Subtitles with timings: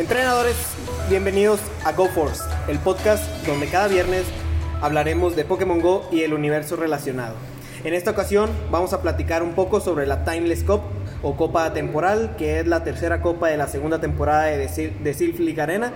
[0.00, 0.56] Entrenadores,
[1.10, 4.24] bienvenidos a Go Force, el podcast donde cada viernes
[4.80, 7.34] hablaremos de Pokémon Go y el universo relacionado.
[7.84, 10.80] En esta ocasión vamos a platicar un poco sobre la Timeless Cup
[11.22, 15.12] o Copa Temporal, que es la tercera copa de la segunda temporada de, Sil de
[15.12, 15.92] Silph League Arena.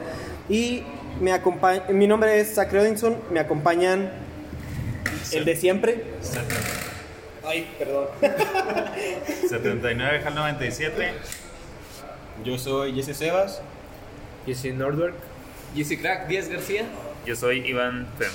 [0.50, 0.82] Y
[1.23, 1.32] me
[1.89, 4.13] mi nombre es Zach Odinson, me acompañan
[5.32, 6.05] el de siempre.
[7.43, 8.09] Ay, perdón.
[9.49, 11.13] 79 al 97.
[12.45, 13.63] Yo soy Jesse Sebas.
[14.46, 15.14] Yo soy Nordwerk.
[15.75, 16.84] Jesse Crack, Díaz García.
[17.25, 18.30] Yo soy Iván Fem.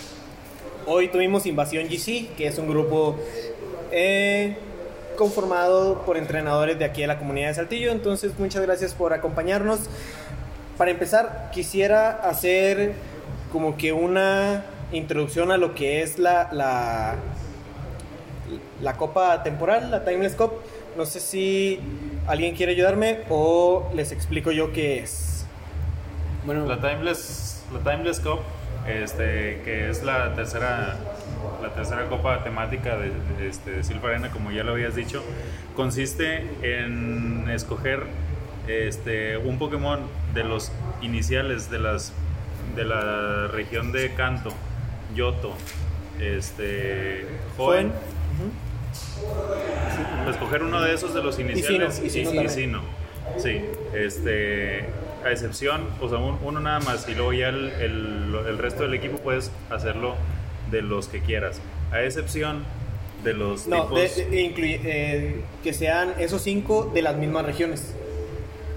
[0.88, 3.16] Hoy tuvimos Invasión GC, que es un grupo
[3.92, 4.58] eh,
[5.16, 7.92] conformado por entrenadores de aquí de la comunidad de Saltillo.
[7.92, 9.82] Entonces, muchas gracias por acompañarnos.
[10.80, 12.94] Para empezar, quisiera hacer
[13.52, 17.18] como que una introducción a lo que es la, la,
[18.82, 20.54] la Copa Temporal, la Timeless Cup.
[20.98, 21.80] No sé si
[22.26, 25.29] alguien quiere ayudarme o les explico yo qué es.
[26.46, 28.40] Bueno, la Timeless, la Timeless Cup,
[28.88, 30.98] este, que es la tercera,
[31.62, 35.24] la tercera copa temática de, de, este, de Silver Arena, como ya lo habías dicho,
[35.76, 38.04] consiste en escoger
[38.68, 40.00] este, un Pokémon
[40.34, 42.14] de los iniciales de las
[42.76, 44.52] de la región de Kanto,
[45.16, 45.54] Yoto,
[46.20, 47.26] este,
[47.58, 47.92] joven.
[50.30, 52.82] Escoger uno de esos de los iniciales y Sino.
[53.38, 53.62] Sí,
[53.94, 54.86] este,
[55.26, 58.84] a excepción, o sea, un, uno nada más y luego ya el, el, el, resto
[58.84, 60.16] del equipo puedes hacerlo
[60.72, 61.62] de los que quieras.
[61.92, 62.64] A excepción
[63.24, 64.16] de los no, tipos...
[64.16, 67.96] de, de, incluye, eh, que sean esos cinco de las mismas regiones.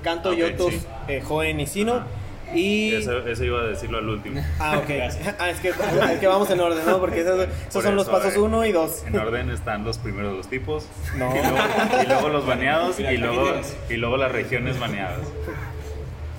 [0.02, 0.86] Kanto, okay, Yotos, sí.
[1.08, 1.94] eh, Joen y Sino.
[1.96, 2.06] Ajá.
[2.54, 2.94] Y...
[2.94, 4.42] Eso, eso, iba a decirlo al último.
[4.58, 4.90] Ah, ok.
[5.38, 7.00] ah, es, que, es que vamos en orden, ¿no?
[7.00, 9.04] Porque esos, esos son los pasos 1 y 2.
[9.06, 10.86] En orden están los primeros dos tipos.
[11.16, 11.30] No.
[11.34, 11.58] Y luego,
[12.02, 13.54] y luego los baneados y luego,
[13.88, 15.20] y luego las regiones baneadas.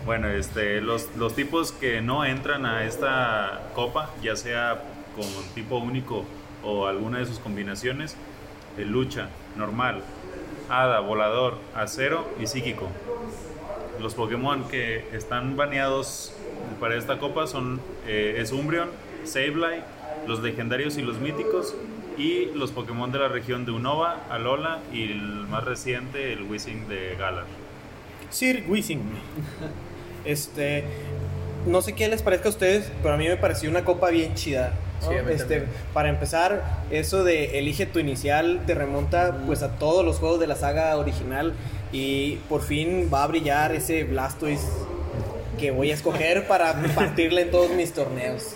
[0.06, 4.84] Bueno, este, los, tipos que no entran a esta copa, ya sea
[5.16, 5.25] con
[5.56, 6.25] tipo único
[6.62, 8.18] o alguna de sus combinaciones,
[8.78, 10.02] el lucha, normal,
[10.69, 12.90] hada, volador, acero y psíquico.
[14.02, 16.34] Los Pokémon que están baneados
[16.81, 18.90] para esta copa son eh, es Umbreon,
[19.24, 19.84] Sableye,
[20.28, 21.75] los legendarios y los míticos
[22.18, 26.90] y los Pokémon de la región de Unova, Alola y el más reciente, el Wishing
[26.90, 27.46] de Galar.
[28.30, 29.02] Sir Wishing.
[30.25, 30.84] Este,
[31.66, 34.35] no sé qué les parezca a ustedes, pero a mí me pareció una copa bien
[34.35, 34.73] chida.
[35.01, 35.09] ¿no?
[35.09, 40.17] Sí, este, para empezar, eso de elige tu inicial te remonta pues a todos los
[40.17, 41.53] juegos de la saga original
[41.91, 44.66] y por fin va a brillar ese Blastoise
[45.58, 48.56] que voy a escoger para partirle en todos mis torneos.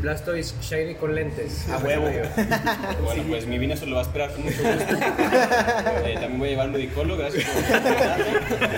[0.00, 1.68] Blastoise Shiny con lentes.
[1.68, 2.04] A huevo.
[2.04, 3.28] bueno, sí.
[3.28, 4.94] pues mi vino se lo va a esperar con mucho gusto.
[6.04, 7.44] eh, también voy a llevar Ludicolo, gracias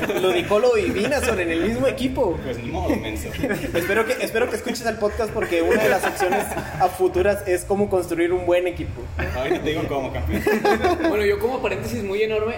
[0.06, 2.38] por Ludicolo y Venusaur en el mismo equipo.
[2.42, 3.28] Pues ni modo, menso.
[3.74, 6.44] espero, que, espero que escuches el podcast porque una de las secciones
[6.80, 9.02] a futuras es cómo construir un buen equipo.
[9.36, 10.42] Ahorita te digo cómo, campeón.
[11.08, 12.56] bueno, yo como paréntesis muy enorme,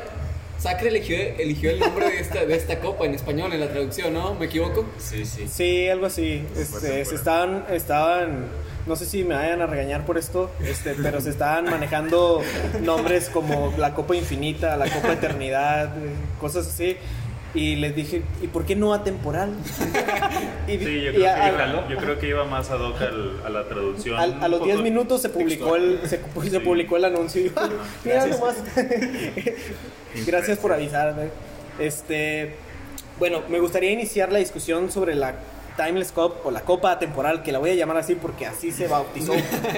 [0.61, 4.13] Sacre eligió, eligió el nombre de esta, de esta copa en español en la traducción,
[4.13, 4.35] ¿no?
[4.35, 4.85] ¿Me equivoco?
[4.99, 5.49] Sí, sí.
[5.49, 6.45] Sí, algo así.
[6.55, 8.45] Este, se estaban, estaban,
[8.87, 12.43] no sé si me vayan a regañar por esto, este, pero se estaban manejando
[12.83, 15.95] nombres como la Copa Infinita, la Copa Eternidad,
[16.39, 16.99] cosas así.
[17.53, 19.53] Y les dije, ¿y por qué no atemporal?
[20.69, 23.41] y, sí, yo creo, a, que, a, yo creo, que, iba más ad hoc al,
[23.45, 24.17] a la traducción.
[24.17, 26.59] A, a los 10 minutos se publicó, el, se, se sí.
[26.61, 27.43] publicó el anuncio.
[27.43, 27.55] Y yo,
[28.05, 28.57] mira nomás.
[30.27, 31.15] Gracias por avisar.
[31.81, 32.55] Este,
[33.19, 35.35] bueno, me gustaría iniciar la discusión sobre la
[35.77, 38.87] Timeless Cup o la Copa Temporal, que la voy a llamar así porque así se
[38.87, 39.33] bautizó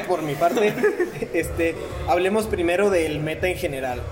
[0.09, 0.75] por mi parte.
[1.33, 1.75] Este,
[2.09, 4.03] hablemos primero del meta en general.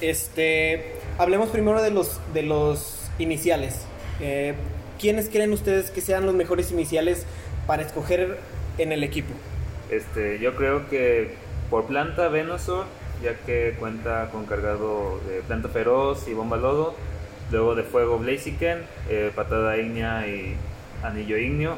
[0.00, 3.86] Este, hablemos primero de los, de los iniciales.
[4.20, 4.54] Eh,
[4.98, 7.26] ¿Quiénes creen ustedes que sean los mejores iniciales
[7.66, 8.38] para escoger
[8.78, 9.32] en el equipo?
[9.90, 11.34] Este, yo creo que
[11.70, 12.86] por planta Venusaur,
[13.22, 16.94] ya que cuenta con cargado de planta feroz y bomba lodo.
[17.50, 18.78] Luego de fuego Blaziken,
[19.08, 20.54] eh, patada ígnea y
[21.02, 21.76] anillo igneo.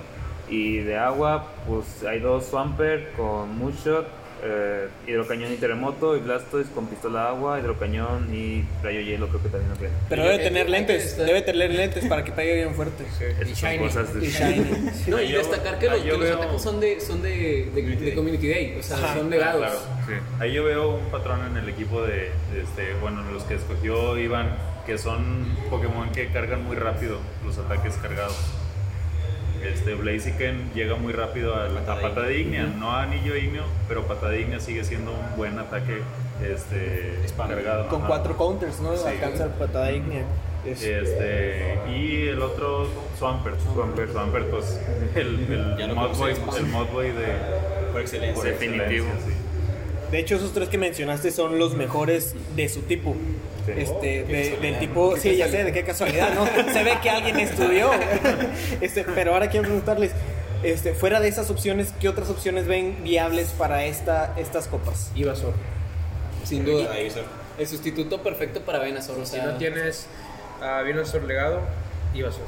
[0.48, 4.06] Y de agua, pues hay dos Swamper con Moonshot,
[4.42, 9.42] eh, hidrocañón y terremoto y Blastoise con pistola de agua, hidrocañón y rayo hielo creo
[9.42, 9.76] que también no
[10.08, 13.04] Pero debe tener lentes, debe tener lentes para que pegue bien fuerte.
[13.18, 13.24] Sí.
[13.50, 13.78] Y shiny.
[13.78, 14.90] Cosas de y shiny.
[15.06, 18.48] No, y destacar que, los, que los ataques son de, son de, de, de, Community
[18.48, 19.60] Day, o sea, Ajá, son legados.
[19.60, 20.12] Claro, sí.
[20.40, 24.18] Ahí yo veo un patrón en el equipo de, de este, bueno, los que escogió
[24.18, 28.36] Iván, que son Pokémon que cargan muy rápido los ataques cargados.
[29.72, 34.36] Este Blaziken llega muy rápido a la patada ígnea, no a anillo igneo, pero patada
[34.36, 35.98] ígnea sigue siendo un buen ataque
[36.44, 37.88] este, cargado.
[37.88, 38.08] Con Ajá.
[38.08, 38.96] cuatro counters, ¿no?
[38.96, 39.06] Sí.
[39.08, 40.24] Alcanza el patada ígnea.
[40.64, 43.56] Este, y el otro, Swampert.
[43.72, 44.80] Swampert, Swampert pues
[45.14, 45.38] el,
[45.94, 46.58] Modboy, conocemos.
[46.58, 47.26] el Modboy de
[47.92, 48.34] Por excelencia.
[48.34, 49.06] por Definitivo.
[49.06, 50.10] excelencia, sí.
[50.10, 53.14] De hecho, esos tres que mencionaste son los mejores de su tipo.
[53.66, 53.72] Sí.
[53.76, 56.46] Este, de- del tipo, sí, ya sé, de qué casualidad, ¿no?
[56.72, 57.90] Se ve que alguien estudió.
[58.80, 60.12] Este, pero ahora quiero preguntarles,
[60.62, 65.10] este, fuera de esas opciones, ¿qué otras opciones ven viables para esta, estas copas?
[65.14, 65.52] Ivasor.
[66.44, 66.94] Sin duda.
[67.58, 69.18] El sustituto perfecto para Venusaur.
[69.18, 70.06] O Si sea, no tienes
[70.62, 70.82] a
[71.26, 71.60] legado,
[72.14, 72.44] Ivasor.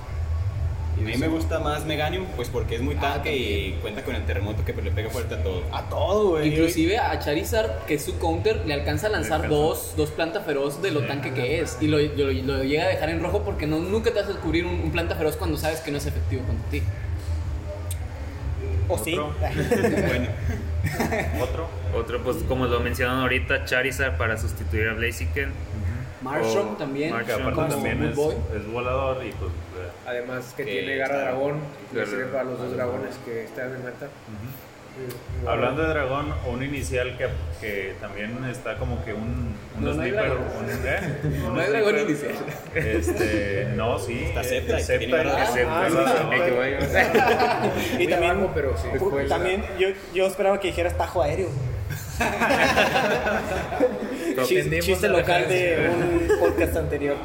[1.01, 4.03] Y a mí me gusta más Meganium, pues porque es muy Ah, tanque y cuenta
[4.05, 5.63] con el terremoto que pues, le pega fuerte a todo.
[5.73, 6.49] A todo, güey.
[6.49, 10.83] Inclusive a Charizard, que es su counter, le alcanza a lanzar dos, dos planta feroz
[10.83, 11.79] de lo tanque que es.
[11.81, 14.33] Y lo, lo- lo llega a dejar en rojo porque no, nunca te vas a
[14.33, 16.83] descubrir un, un planta feroz cuando sabes que no es efectivo contra ti.
[18.89, 19.15] ¿O sí?
[19.21, 20.29] Bueno,
[21.43, 21.69] Otro.
[21.95, 25.51] Otro, pues como lo mencionaron ahorita, Charizard para sustituir a Blaziken.
[26.23, 27.17] Marshall O también.
[27.25, 28.35] Que como también es, Boy.
[28.57, 31.61] es volador y pues eh, Además que Que tiene garra dragón,
[31.93, 34.09] Garra- sirve para los dos dragones que están en meta.
[35.47, 37.29] Hablando de dragón, un inicial que,
[37.61, 40.29] que también está como que un, un No, no hay sniper.
[40.29, 40.47] dragón.
[40.59, 41.01] un- ¿eh?
[41.47, 42.11] Un No hay dragón sniper.
[42.11, 42.35] inicial.
[42.75, 44.25] Este, no, sí.
[44.25, 44.81] Está y.
[44.81, 46.31] Sceptra, Ah.
[46.35, 46.79] Eh,
[47.97, 48.03] que.
[48.03, 48.89] Y también, abajo, pero sí.
[48.93, 51.49] Después, también yo, yo esperaba que dijeras tajo aéreo.
[54.47, 57.17] Chiste, chiste local de un podcast anterior.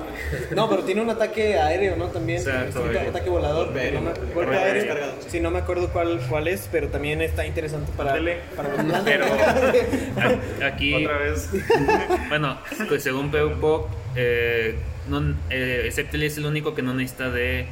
[0.55, 2.07] No, pero tiene un ataque aéreo, ¿no?
[2.07, 2.39] También.
[2.39, 3.09] Exacto, un aéreo.
[3.09, 3.67] ataque volador.
[3.67, 4.93] Golpe No me- aéreo.
[4.93, 5.13] aéreo.
[5.27, 8.15] Sí, no me acuerdo cuál, cuál es, pero también está interesante para,
[8.55, 11.49] para los Pero a- aquí, Otra vez.
[12.29, 12.57] bueno,
[12.87, 14.75] pues según Peupok, eh,
[15.09, 17.65] no, eh, Sceptile es el único que no necesita de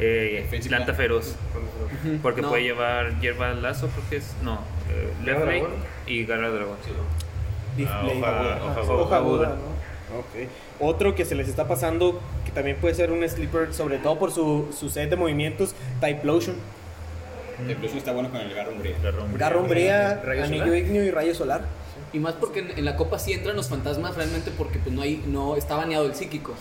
[0.00, 1.36] eh, planta feroz.
[2.22, 2.48] Porque No.
[2.50, 4.34] puede llevar hierba lazo, creo que es.
[4.42, 4.60] No,
[4.90, 5.08] eh,
[6.06, 6.76] y garra dragón.
[7.76, 8.22] Display.
[8.24, 9.46] Ah, hoja- hoja hoja aguda.
[9.48, 10.18] aguda, ¿no?
[10.18, 10.48] Ok.
[10.80, 14.30] Otro que se les está pasando, que también puede ser un sleeper, sobre todo por
[14.30, 16.56] su, su set de movimientos, Typlosion.
[17.64, 18.96] Bluetooth está bueno con el garro umbría.
[19.02, 19.38] Garra umbría.
[19.38, 21.62] Garra umbría, Rayo anillo ignio y rayo solar.
[22.14, 25.02] Y más porque en, en la copa sí entran los fantasmas realmente porque pues no
[25.02, 26.54] hay, no está baneado el psíquico.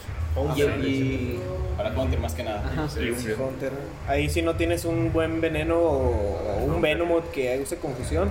[0.58, 1.40] y, y-
[1.78, 2.64] Para counter más que nada.
[2.66, 2.90] ajá.
[3.00, 3.72] Y un- Counter.
[4.08, 8.30] Ahí si no tienes un buen veneno o un Venomot que use confusión,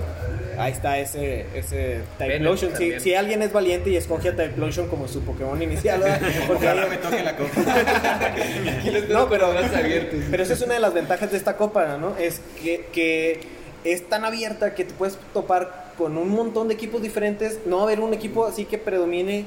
[0.59, 2.73] ahí está ese, ese Typlosion.
[2.99, 6.01] Si, alguien es valiente y escoge a Typlosion como su Pokémon inicial,
[6.47, 7.51] porque Ojalá me toque la copa.
[9.09, 9.53] No, pero,
[10.31, 12.17] pero esa es una de las ventajas de esta copa, ¿no?
[12.17, 13.41] Es que, que
[13.83, 17.59] es tan abierta que te puedes topar con un montón de equipos diferentes.
[17.65, 19.45] No va a haber un equipo así que predomine,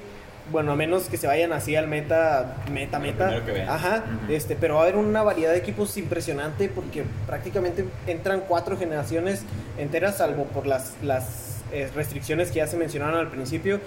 [0.50, 3.42] bueno, a menos que se vayan así al meta, meta, meta.
[3.68, 8.76] Ajá, este, pero va a haber una variedad de equipos impresionante porque prácticamente entran cuatro
[8.76, 9.42] generaciones
[9.78, 13.80] enteras, salvo por las, las eh, restricciones que ya se mencionaron al principio.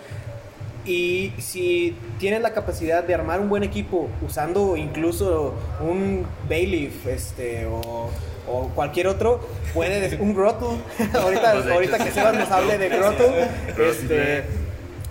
[0.85, 7.67] Y si tienes la capacidad de armar un buen equipo usando incluso un Bayleaf este,
[7.67, 8.09] o,
[8.49, 9.39] o cualquier otro,
[9.73, 10.77] puede un Grotto.
[11.13, 12.11] ahorita Pues ahorita hecho, que.
[12.11, 13.33] Sebas nos hable de Grotto,
[13.77, 14.43] este,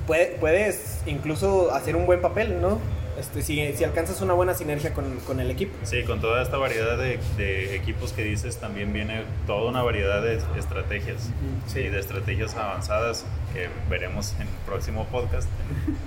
[0.06, 2.79] puede- puedes incluso hacer un buen papel, ¿no?
[3.19, 5.76] Este, si, si alcanzas una buena sinergia con, con el equipo.
[5.82, 10.23] Sí, con toda esta variedad de, de equipos que dices, también viene toda una variedad
[10.23, 11.28] de estrategias.
[11.66, 15.99] Sí, de estrategias avanzadas que veremos en el próximo podcast, en un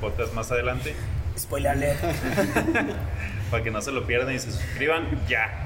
[0.00, 0.94] podcast más adelante,
[1.36, 1.98] Spoiler alert.
[3.50, 5.65] para que no se lo pierdan y se suscriban ya.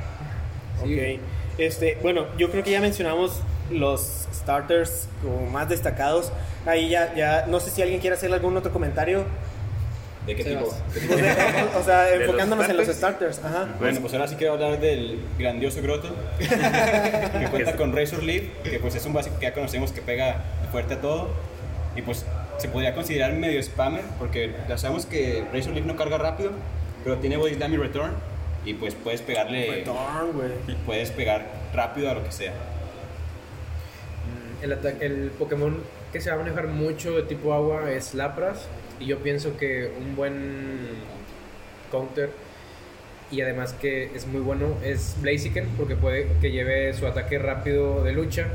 [0.85, 0.95] Sí.
[0.95, 1.21] Ok.
[1.59, 6.33] Este, bueno, yo creo que ya mencionamos los starters como más destacados.
[6.67, 9.25] Ahí ya, ya, no sé si alguien quiere hacer algún otro comentario.
[10.27, 10.67] ¿De qué tipo?
[11.79, 13.37] O sea, los enfocándonos en los starters?
[13.37, 13.45] starters.
[13.45, 13.69] Ajá.
[13.79, 18.79] Bueno, pues ahora sí quiero hablar del grandioso Grotto, que cuenta con Razor Leaf, que
[18.79, 21.29] pues es un básico que ya conocemos que pega fuerte a todo,
[21.97, 22.27] y pues
[22.59, 26.51] se podría considerar medio spammer, porque ya sabemos que Razor Leaf no carga rápido,
[27.03, 28.13] pero tiene Body Slam y Return,
[28.65, 29.85] y pues puedes pegarle, güey.
[30.87, 32.53] puedes pegar rápido a lo que sea.
[34.63, 35.79] El, ata- el Pokémon
[36.13, 38.67] que se va a manejar mucho de tipo agua es Lapras.
[38.99, 40.89] Y yo pienso que un buen
[41.91, 42.31] counter
[43.31, 48.03] y además que es muy bueno es Blaziken porque puede que lleve su ataque rápido
[48.05, 48.49] de lucha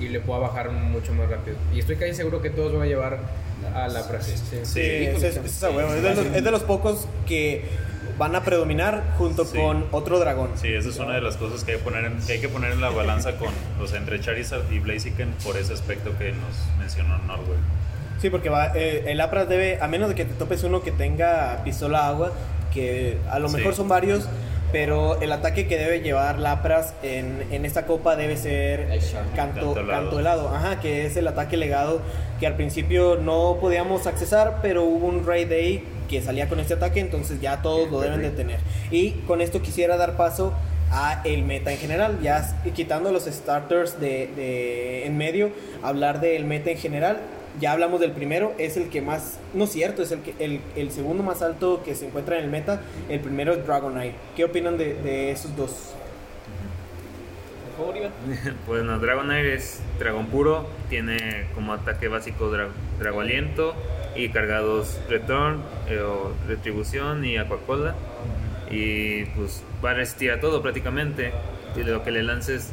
[0.00, 1.56] y le pueda bajar mucho más rápido.
[1.72, 3.18] Y estoy casi seguro que todos van a llevar
[3.74, 4.26] a Lapras.
[4.26, 4.58] Sí.
[4.64, 5.94] Sí, ese es, ese es a huevo.
[5.94, 7.64] Es de, los, es de los pocos que
[8.18, 9.58] van a predominar junto Sí.
[9.58, 10.50] con otro dragón.
[10.56, 12.48] Sí, esa es una de las cosas que hay que poner en, que hay que
[12.48, 16.78] poner en la balanza con los entre Charizard y Blaziken por ese aspecto que nos
[16.78, 17.58] mencionó Norwell.
[18.20, 20.92] Sí, porque va, eh, el Lapras debe, a menos de que te topes uno que
[20.92, 22.32] tenga pistola agua,
[22.72, 23.56] que a lo Sí.
[23.56, 24.26] mejor son varios,
[24.72, 28.88] pero el ataque que debe llevar Lapras en, en esta copa debe ser
[29.36, 29.90] canto, Canto helado.
[30.00, 32.00] canto helado, ajá, que es el ataque legado
[32.40, 36.74] que al principio no podíamos accesar, pero hubo un Raid Day que salía con este
[36.74, 38.60] ataque, entonces ya todos lo deben de tener.
[38.90, 40.52] Y con esto quisiera dar paso
[40.90, 45.50] a el meta en general, ya quitando los starters de, en medio,
[45.82, 47.18] hablar del meta en general.
[47.58, 51.22] Ya hablamos del primero, es el que más, no cierto, es el, que, el, segundo
[51.22, 52.82] más alto que se encuentra en el meta.
[53.08, 54.14] El primero es Dragonite.
[54.36, 55.94] ¿Qué opinan de esos dos?
[57.76, 58.10] Favor, Iván.
[58.66, 62.68] Pues no, Dragonair es dragón puro, tiene como ataque básico dra
[62.98, 63.74] Drago Aliento
[64.14, 67.94] y cargados Return, eh, o Retribución y Aquacola.
[68.70, 71.32] Y pues va a resistir a todo prácticamente.
[71.76, 72.70] Y lo que le lances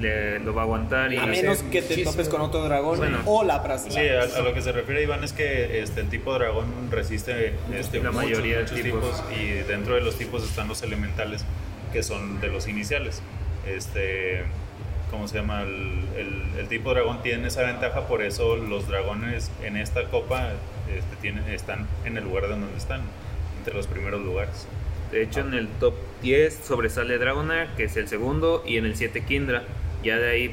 [0.00, 1.12] le, lo va a aguantar.
[1.12, 3.18] Y A menos que te topes con otro dragón Bueno.
[3.24, 3.86] o Lapras.
[3.88, 7.54] Sí, a, a lo que se refiere Iván es que este, el tipo dragón resiste
[7.74, 9.24] este, La muchos, mayoría de muchos tipos.
[9.40, 11.44] y dentro de los tipos están los elementales
[11.92, 13.22] que son de los iniciales.
[13.66, 14.42] Este,
[15.10, 15.62] ¿cómo se llama?
[15.62, 20.50] El, el- el tipo dragón tiene esa ventaja, por eso los dragones en esta copa
[20.94, 23.02] este, tienen, están en el lugar de donde están,
[23.58, 24.66] entre los primeros lugares.
[25.10, 28.96] De hecho, en el top 10 sobresale Dragonair, que es el segundo, y en el
[28.96, 29.64] 7 Kindra.
[30.02, 30.48] Ya de ahí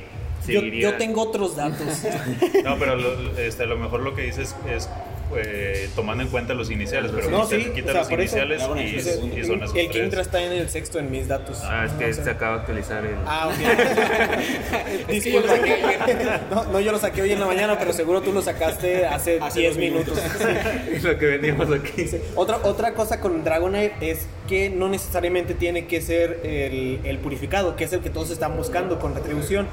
[0.48, 0.92] Yo, seguiría.
[0.92, 1.88] yo tengo otros datos.
[2.63, 4.89] No, pero lo, este, a lo mejor lo que dices es
[5.38, 8.22] eh, tomando en cuenta los iniciales, pero No, quita, sí, quita o sea, los por
[8.22, 9.32] eso- iniciales Dragon y, y son
[9.64, 9.90] esos el tres.
[9.92, 11.60] Kindra está en el sexto en mis datos.
[11.64, 13.16] Ah, es que No se acaba de actualizar el.
[13.26, 13.54] Ah, ok.
[15.10, 16.40] Es que yo lo Disculpa.
[16.52, 19.40] No, no, yo lo saqué hoy en la mañana, pero seguro tú lo sacaste hace
[19.40, 20.18] Hace 10 dos minutos.
[20.18, 21.04] minutos.
[21.04, 22.06] lo que veníamos aquí.
[22.36, 27.76] Otra, otra cosa con Dragonite es que no necesariamente tiene que ser el, el purificado,
[27.76, 29.68] que es el que todos están buscando con retribución,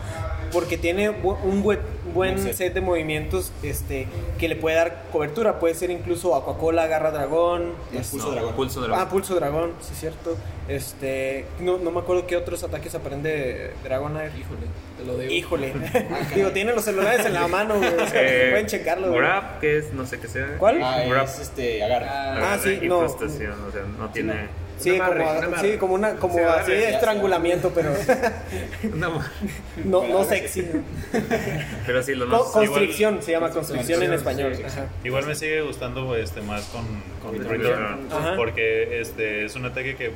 [0.52, 1.78] porque tiene un buen,
[2.16, 2.54] buen set.
[2.54, 4.06] set de movimientos este,
[4.38, 5.58] que le puede dar cobertura.
[5.58, 7.72] Puede ser incluso Aquacola, Garra Dragón.
[7.92, 8.54] Es pulso No, dragón.
[8.54, 9.00] Pulso dragón.
[9.00, 10.36] Ah, Pulso Dragón, sí es cierto.
[10.68, 14.32] Este, no, no me acuerdo qué otros ataques aprende Dragonite.
[14.38, 14.66] Híjole,
[14.98, 15.32] te lo debo.
[15.32, 15.72] Híjole.
[16.34, 17.94] Digo, tienen los celulares en la mano, güey.
[17.94, 19.08] o sea, Eh, pueden checarlo.
[19.08, 19.20] güey.
[19.20, 20.56] Grab, que es, no sé qué sea.
[20.58, 20.82] ¿Cuál?
[20.82, 21.24] Ah, Grab.
[21.26, 22.06] es este, agarra.
[22.10, 22.98] Ah, Ah, sí, no.
[23.00, 24.65] o sea, no tiene.
[24.78, 27.92] Sí, como, sí, una, como así de estrangulamiento, pero
[28.94, 29.20] No,
[29.84, 30.66] no, no sexy.
[31.86, 32.42] pero sí, lo más.
[32.42, 34.54] constricción se llama constricción en español.
[34.54, 34.78] Sí, sí, sí.
[34.78, 34.88] Ajá.
[35.04, 36.84] Igual me sigue gustando este, más con,
[37.22, 38.08] con Return.
[38.36, 40.12] Porque este, es un ataque que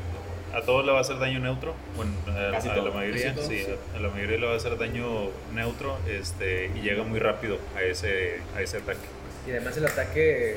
[0.52, 3.34] a todos le va a hacer daño neutro, bueno, a, Casi a todo, la mayoría,
[3.34, 3.72] todo, sí, sí.
[3.94, 7.58] a, a la mayoría le va a hacer daño neutro este, y llega muy rápido
[7.76, 8.98] a ese, a ese ataque.
[9.46, 10.56] Y además el ataque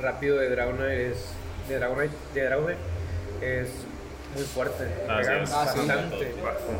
[0.00, 1.26] rápido de Dragonite es.
[1.68, 2.93] De Dragonite, de Dragonite
[3.44, 3.68] es
[4.34, 4.84] muy fuerte.
[5.08, 5.78] Ah, sí, Pega es- Ah, sí.
[5.78, 6.34] bastante.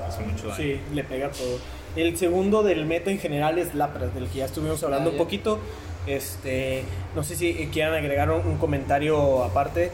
[0.08, 0.56] Hace mucho daño.
[0.56, 1.58] Sí, le pega todo.
[1.96, 5.18] El segundo del meta en general es Lapras, del que ya estuvimos hablando Ah, un
[5.18, 5.22] ya.
[5.24, 5.58] poquito.
[6.06, 9.90] Este, no sé si quieran agregar un, un comentario aparte.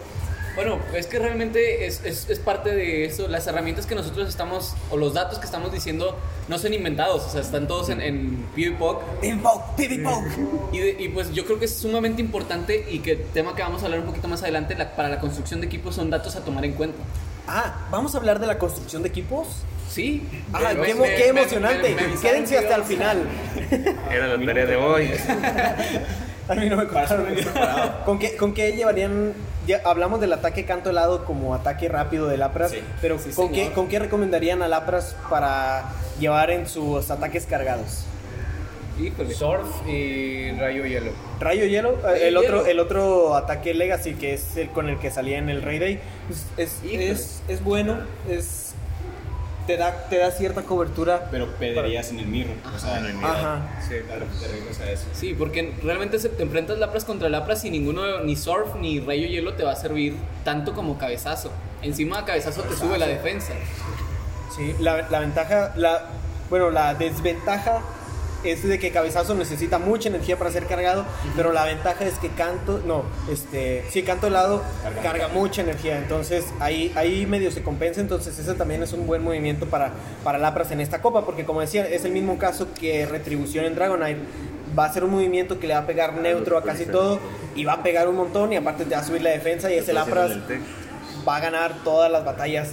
[0.56, 3.28] Bueno, es que realmente es, es, es parte de eso.
[3.28, 6.16] Las herramientas que nosotros estamos, o los datos que estamos diciendo,
[6.48, 7.24] no son inventados.
[7.24, 10.02] O sea, están todos en, en PewDiePie.
[10.72, 13.82] Y, de- y pues yo creo que es sumamente importante y que tema que vamos
[13.82, 16.40] a hablar un poquito más adelante la- para la construcción de equipos son datos a
[16.44, 16.98] tomar en cuenta.
[17.46, 19.46] Ah, vamos a hablar de la construcción de equipos.
[19.90, 20.22] Sí.
[20.52, 21.94] Ah, qué, me- qué me- emocionante.
[21.94, 23.22] me- me Quédense hasta el final.
[24.10, 25.10] Era la tarea de hoy.
[26.50, 27.26] A mí no me contaron.
[28.04, 29.32] ¿Con qué, ¿Con qué llevarían?
[29.66, 32.80] Ya hablamos del ataque canto helado como ataque rápido de Lapras, Sí.
[33.00, 33.70] pero Sí, ¿con, qué.
[33.72, 35.84] ¿con qué recomendarían a Lapras para
[36.18, 38.04] llevar en sus ataques cargados?
[39.00, 39.32] Híjole.
[39.32, 41.12] Surf y Rayo Hielo.
[41.38, 44.98] Rayo hielo, eh, Rayo el otro, el otro ataque Legacy que es el con el
[44.98, 47.96] que salía en el Rey Day, es, es, es, es bueno,
[48.28, 48.69] es
[49.70, 51.28] te da, te da cierta cobertura.
[51.30, 52.56] Pero perderías en el mirror.
[52.74, 53.30] O sea, En el mirror.
[53.36, 53.60] Ajá.
[53.88, 55.04] Sí, claro, te regresas a eso.
[55.12, 59.26] Sí, porque realmente se- te enfrentas Lapras contra Lapras y ninguno, ni Surf ni Rayo
[59.28, 61.52] Hielo te va a servir tanto como cabezazo.
[61.82, 63.52] Encima cabezazo te sube la defensa.
[64.56, 66.02] Sí, la, la ventaja, la,
[66.50, 67.82] bueno, la desventaja
[68.44, 71.04] es de que Cabezazo necesita mucha energía para ser cargado,
[71.36, 75.02] pero la ventaja es que Canto, no, este, sí, Canto helado Carga.
[75.02, 79.22] carga mucha energía, entonces ahí, ahí medio se compensa, entonces ese también es un buen
[79.22, 79.92] movimiento para,
[80.24, 83.74] para Lapras en esta copa, porque como decía, es el mismo caso que Retribución en
[83.74, 84.20] Dragonite,
[84.78, 87.18] va a ser un movimiento que le va a pegar neutro a casi todo,
[87.54, 89.74] y va a pegar un montón, y aparte te va a subir la defensa, y
[89.74, 90.32] ese Lapras
[91.28, 92.70] va a ganar todas las batallas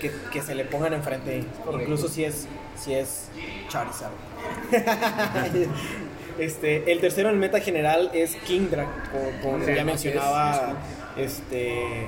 [0.00, 2.46] que, que se le pongan enfrente, incluso si es,
[2.76, 3.28] si es
[3.68, 4.29] Charizard.
[6.38, 10.74] este, el tercero en el meta general es Kingdra, como, como Sí, ya mencionaba
[11.16, 12.06] este,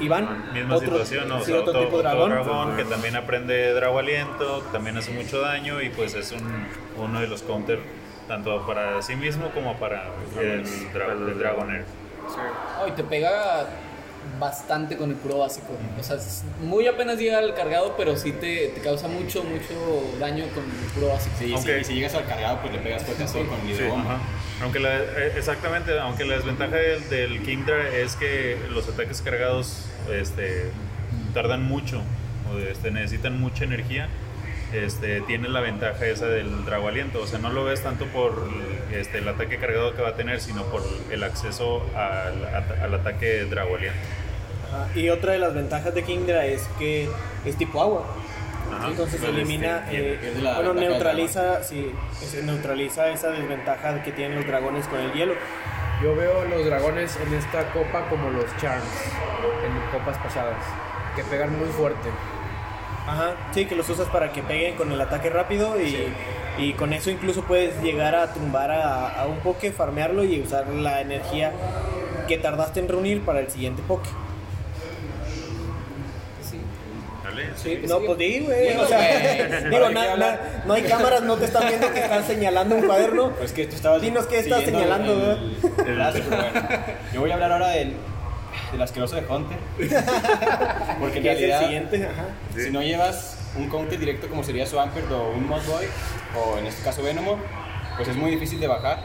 [0.00, 0.52] Iván.
[0.52, 1.36] Misma Otro- situación, ¿no?
[1.36, 2.30] O sí, sea, otro otro, tipo de otro dragón.
[2.30, 6.66] dragón que también aprende Drago Aliento, también hace mucho daño y pues es un,
[6.96, 7.80] uno de los counter
[8.28, 10.04] tanto para sí mismo como para
[10.40, 11.84] el, dra- el Dragonair.
[12.84, 13.66] Ay, te pega
[14.38, 15.68] bastante con el puro básico.
[15.98, 16.16] O sea,
[16.60, 19.74] muy apenas llega al cargado, pero sí te, te causa mucho, mucho
[20.20, 21.34] daño con el puro básico.
[21.38, 24.18] Sí, Aunque- sí, y si llegas al cargado, pues le pegas fuerte con el ajá.
[24.62, 29.86] Aunque la, eh, exactamente, aunque la desventaja del, del Kingdra es que los ataques cargados
[30.12, 30.70] este,
[31.34, 32.02] tardan mucho,
[32.52, 34.08] o este, necesitan mucha energía.
[34.72, 38.48] Este, tiene la ventaja esa del Drago Aliento, o sea, no lo ves tanto por
[38.92, 42.44] este, el ataque cargado que va a tener, sino por el acceso al,
[42.82, 43.98] al ataque Drago Aliento.
[44.68, 47.08] Ajá, Y otra de las ventajas de Kingdra es que
[47.44, 48.04] es tipo agua.
[48.72, 48.88] Ajá.
[48.88, 54.36] Entonces Pero, elimina, este, eh, es bueno, neutraliza, sí, se neutraliza esa desventaja que tienen
[54.36, 55.34] los dragones con el hielo.
[56.02, 58.84] Yo veo los dragones en esta copa como los charms
[59.64, 60.58] en copas pasadas,
[61.14, 62.08] que pegan muy fuerte.
[63.06, 66.12] Ajá, sí, que los usas para que peguen con el ataque rápido y,
[66.58, 70.66] y con eso incluso puedes llegar a tumbar a, a un poke, farmearlo y usar
[70.68, 71.52] la energía
[72.26, 74.08] que tardaste en reunir para el siguiente poke.
[77.56, 77.80] Sí.
[77.88, 78.04] No, sí.
[78.06, 78.64] pues di, güey.
[78.66, 79.00] Bueno, o sea,
[80.66, 83.30] no hay cámaras, no te están viendo que están señalando un cuaderno.
[83.32, 86.68] Pues que tú estabas Dinos qué estás señalando, el- el- el pero bueno.
[87.12, 87.94] Yo voy a hablar ahora del,
[88.72, 89.58] del asqueroso de Hunter.
[91.00, 92.24] Porque en Que es el realidad, siguiente, ajá.
[92.56, 95.86] si no llevas un counter directo como sería Swampert o un Mothboy,
[96.36, 97.38] o en este caso Venomor,
[97.96, 98.98] pues es muy difícil de bajar.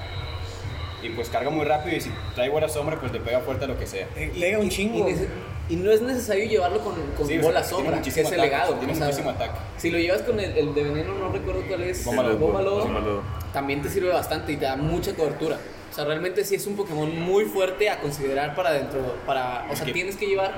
[1.03, 3.67] Y pues carga muy rápido y si trae buena sombra, pues le pega fuerte a
[3.67, 4.05] lo que sea.
[4.13, 5.07] Pega un Y, chingo.
[5.09, 5.27] nece-
[5.67, 8.39] y no es necesario llevarlo con, con Sí, o sea, bola sombra, que es el
[8.39, 8.75] legado.
[8.75, 9.53] tiene o sea, muchísimo ataque.
[9.77, 13.23] Si lo llevas con el, el de veneno, no recuerdo cuál es, lodo, Bomba lodo.
[13.51, 15.57] también te sirve bastante y te da mucha cobertura.
[15.91, 19.75] O sea, realmente sí es un Pokémon muy fuerte a considerar para dentro, para, o
[19.75, 20.53] sea, que- tienes que llevar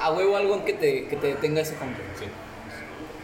[0.00, 2.02] a huevo algo que te, que te detenga ese counter.
[2.18, 2.24] Sí.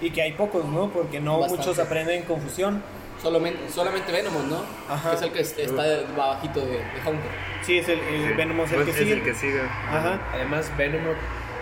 [0.06, 0.90] Y que hay pocos, ¿no?
[0.90, 1.66] Porque no Bastante.
[1.66, 2.82] muchos aprenden confusión.
[3.22, 4.62] Solamente, solamente Venomous, ¿no?
[4.90, 5.08] Ajá.
[5.10, 5.82] Que es el que est- está
[6.14, 7.30] abajito de, de Haunter.
[7.62, 9.12] Sí, es el, el Venomous el Pues que es sigue.
[9.14, 9.60] el que sigue.
[9.88, 10.20] Ajá.
[10.34, 11.16] Además, Venomot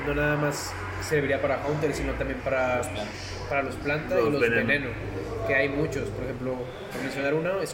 [0.08, 0.72] no nada más
[1.08, 2.82] serviría para Haunter, sino también para,
[3.48, 4.88] para los plantas y Los los veneno.
[5.46, 6.56] Que hay muchos, por ejemplo,
[6.92, 7.72] por mencionar uno, es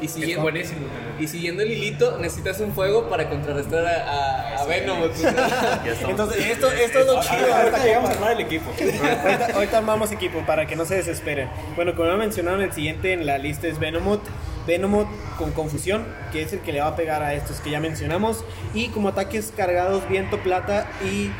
[0.00, 1.16] Y Es siguiendo, buenísimo también.
[1.18, 4.64] y siguiendo el hilito, necesitas un fuego para contrarrestar a, a.
[6.08, 7.54] Entonces, esto, esto es lo chido.
[7.54, 8.70] Ahorita llegamos a armar el equipo.
[8.80, 11.48] Ahorita, ahorita armamos equipo para que no se desesperen.
[11.76, 14.20] Bueno, como ya mencionaron, el siguiente en la lista es Venomot.
[14.66, 15.08] Venomot
[15.38, 18.44] con confusión, que es el que le va a pegar a estos que ya mencionamos.
[18.74, 21.30] Y como ataques cargados, viento, plata y.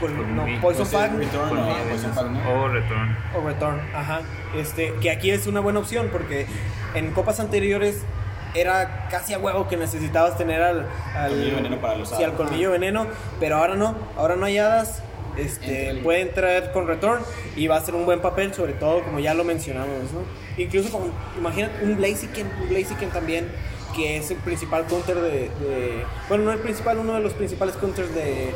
[0.00, 2.62] Con, no, Poison Fang Return o Poison Fang, ¿no?
[2.64, 3.16] O Return.
[3.36, 3.80] o Return.
[3.94, 4.20] Ajá.
[4.56, 6.46] Este, que aquí es una buena opción porque
[6.94, 8.02] en copas anteriores
[8.54, 12.26] era casi a huevo que necesitabas tener al, al Colmillo veneno para los sí, hadas.
[12.30, 13.06] al colmillo veneno,
[13.40, 15.02] pero ahora no, ahora no hay hadas.
[15.36, 17.20] Este, Entra pueden traer con return
[17.54, 20.22] y va a ser un buen papel, sobre todo como ya lo mencionamos, ¿no?
[20.60, 21.06] Incluso como,
[21.38, 23.46] imagínate un Blaziken, un Blaziken también,
[23.94, 27.76] que es el principal counter de, de- bueno, no el principal, uno de los principales
[27.76, 28.52] counters de,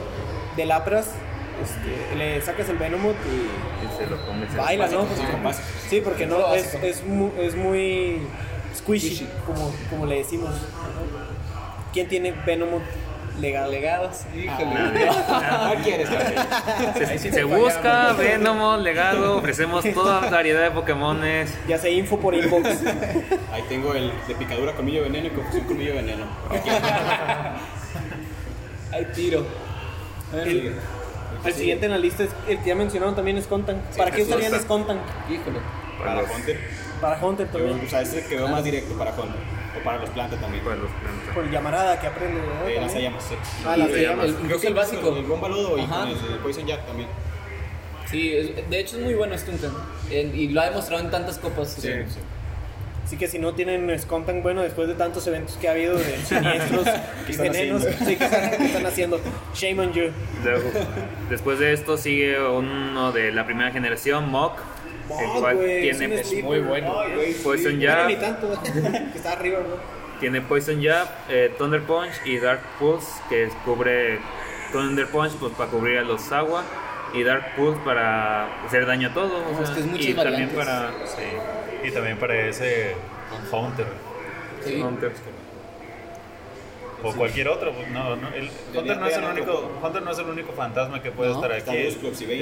[0.57, 1.11] de Lapras.
[1.63, 4.55] Este, le sacas el Venomot y Y se lo comes.
[4.57, 5.07] baila, ¿no?
[5.89, 8.21] Sí, porque no, es, es, mu- es muy
[8.77, 10.51] squishy, como, como le decimos.
[11.93, 12.83] ¿Quién tiene Venomot
[13.41, 13.71] legado?
[13.71, 15.09] Legados, híjole.
[15.29, 16.43] ¿Cuál quieres, Gabriel?
[16.97, 18.13] Se, Ahí sí se busca.
[18.13, 21.53] Venomos, legado, ofrecemos toda variedad de Pokémones.
[21.69, 22.69] Ya sé info por inbox.
[23.53, 26.25] Ahí tengo el de picadura colmillo veneno y confusión colmillo veneno.
[28.93, 29.47] Hay tiro.
[30.35, 30.75] el,
[31.45, 33.83] el siguiente en la lista es el que ya mencionaron también es Contan.
[33.97, 34.35] ¿Para qué Jesús.
[34.37, 35.01] usarían Scontan?
[35.31, 35.59] Híjole.
[35.99, 36.59] Para los- Hunter.
[37.01, 37.87] Para Hunter Yo, también.
[37.87, 39.41] o sea, este quedó más directo para Hunter.
[39.81, 40.63] O para los plantas también.
[40.63, 41.35] Para los plantas.
[41.35, 42.47] Por el llamarada que aprende, ¿no?
[42.47, 42.81] Eh, También.
[42.83, 43.35] lanzallamas, sí.
[43.67, 44.25] Ah, Y lanzallamas.
[44.27, 45.17] el- incluso el básico.
[45.17, 47.09] El bomba lodo y con el Poison Jack también.
[48.11, 49.71] Sí, es- de hecho es muy bueno Stunten.
[50.11, 51.71] En- Y lo ha demostrado en tantas copas.
[51.73, 52.19] Sí, sí.
[53.05, 56.17] Así que si no tienen Scontan, bueno, después de tantos eventos que ha habido de
[56.25, 56.87] siniestros
[57.29, 59.21] y venenos, sí, ¿qué están, haciendo?
[59.55, 60.05] Shame on you.
[60.45, 60.71] Luego,
[61.29, 64.59] después de esto sigue uno de la primera generación, Mock,
[65.11, 66.45] el Oh, cual güey, tiene, es un sleeper.
[66.45, 67.01] muy bueno.
[67.01, 67.85] Ay, güey, Poison sí.
[67.85, 68.07] Jab.
[68.07, 70.03] Ni tanto, que está arriba, ¿no?
[70.21, 74.21] tiene Poison Jab, eh, Thunder Punch y Dark Pulse, que cubre
[74.71, 76.63] Thunder Punch pues, para cubrir a los agua
[77.15, 79.39] y Dark Pulse para hacer daño a todo.
[79.39, 80.59] o No, es sea, que es y también variantes.
[80.59, 81.89] para Sí.
[81.89, 82.95] Y también para ese
[83.51, 83.87] Haunter.
[84.65, 84.81] Sí.
[84.81, 85.13] Hunter.
[87.05, 87.73] O cualquier otro.
[87.73, 91.03] pues, No, no, el, Hunter, no es el único, Hunter no es el único fantasma
[91.03, 91.77] que puede estar aquí.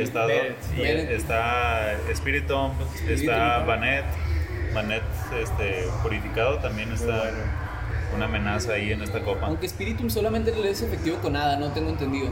[0.02, 0.26] Está,
[1.10, 2.74] está Spiritomb,
[3.08, 3.60] está.
[3.60, 4.04] Banet.
[4.74, 5.02] Banet
[5.42, 7.32] este, purificado también está
[8.14, 9.46] una amenaza ahí en esta copa.
[9.46, 12.28] Aunque Spiritum solamente le es efectivo con nada, no tengo entendido.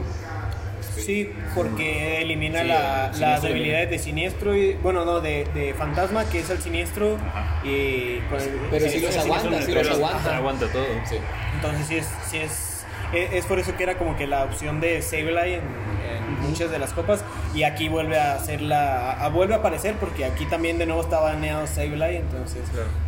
[0.99, 6.25] Sí, porque elimina Sí, la- las debilidades de siniestro y, bueno, no, de, de fantasma,
[6.29, 7.15] que es el siniestro.
[7.15, 7.61] Ajá.
[7.63, 9.75] Y con el- Pero sí los aguanta, neutral.
[9.87, 10.37] los aguanta.
[10.37, 10.85] Aguanta todo.
[11.09, 11.15] Sí.
[11.55, 12.65] Entonces sí es, sí es
[13.13, 16.69] e- es, por eso que era como que la opción de Sableye en, en muchas
[16.69, 17.23] de las copas
[17.55, 21.01] y aquí vuelve a ser la a- vuelve a aparecer porque aquí también de nuevo
[21.01, 22.61] está baneado Sableye, entonces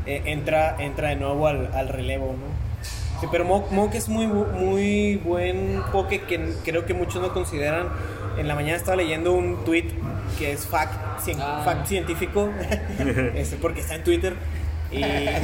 [0.07, 2.70] eh, entra entra de nuevo al, al relevo, ¿no?
[3.21, 7.87] Sí, pero Mo- Monk es muy, muy buen poke que creo que muchos no consideran.
[8.37, 9.85] En la mañana estaba leyendo un tweet
[10.39, 11.61] que es fact, cien- Ah.
[11.63, 12.49] fact científico,
[13.35, 14.33] este, porque está en Twitter.
[14.91, 15.03] Y, y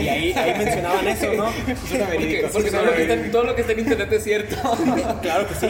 [0.09, 1.45] ahí, ahí mencionaban eso, ¿no?
[1.45, 4.55] Porque, porque todo, lo que está, en- todo lo que está en internet es cierto.
[5.21, 5.67] Claro que sí.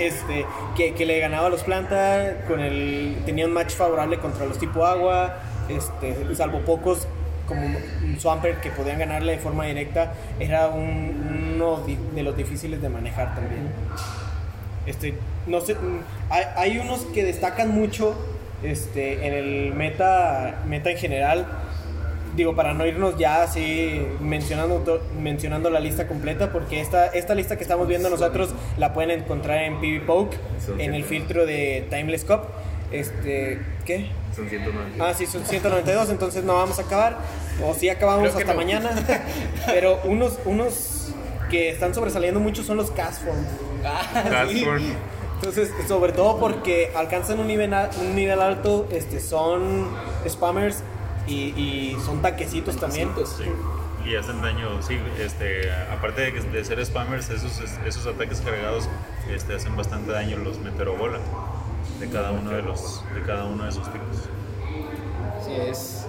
[0.00, 4.46] Este, que, que le ganaba a los plantas, con el, tenía un match favorable contra
[4.46, 7.06] los tipo agua, este, salvo pocos
[7.48, 11.82] como un Swampert que podían ganarle de forma directa, era un- uno
[12.14, 13.62] de los difíciles de manejar también.
[14.86, 15.14] Este,
[15.46, 18.14] no sé, mm, hay, hay unos que destacan mucho
[18.62, 21.46] este, en el meta, meta en general.
[22.36, 27.56] Digo, para no irnos ya así mencionando, mencionando la lista completa, porque esta, esta lista
[27.56, 30.36] que estamos viendo nosotros la pueden encontrar en PvPoke,
[30.78, 32.42] en el filtro de Timeless Cup.
[32.90, 34.10] Este, ¿qué?
[34.34, 35.04] Son 190.
[35.08, 37.18] Ah, sí, son 192, entonces no vamos a acabar.
[37.64, 38.54] O sí acabamos hasta no.
[38.54, 38.90] mañana.
[39.66, 41.12] Pero unos, unos
[41.50, 43.38] que están sobresaliendo mucho son los Castform.
[43.84, 44.64] Ah, sí.
[45.36, 49.86] Entonces, sobre todo porque alcanzan un nivel, un nivel alto, este, son
[50.28, 50.82] spammers
[51.28, 53.10] y, y son taquecitos también.
[53.24, 53.44] Sí,
[54.04, 57.52] y hacen daño, sí, este, aparte de, que- de ser spammers, esos,
[57.86, 58.88] esos ataques cargados
[59.32, 61.18] este, hacen bastante daño los meteorobola
[62.00, 64.08] de cada uno de los de cada uno de esos tipos.
[65.44, 66.04] Sí, es.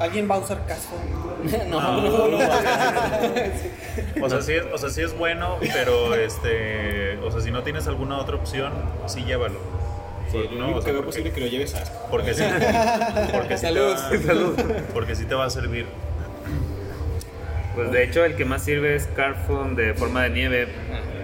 [0.00, 1.02] ¿Alguien va a usar Castform?
[1.70, 2.38] No, No, no, no.
[4.24, 7.62] O sea, sí es, o sea, sí es bueno, pero este, o sea, si no
[7.62, 8.72] tienes alguna otra opción,
[9.06, 9.58] sí llévalo.
[10.32, 11.84] Sí, no, único o sea, que veo porque- posible que lo lleves a.
[12.10, 12.42] Porque sí,
[13.32, 14.56] porque sí te Salud.
[14.58, 15.86] va, porque sí te va a servir.
[17.74, 20.68] Pues de hecho el que más sirve es Carphone de forma de nieve,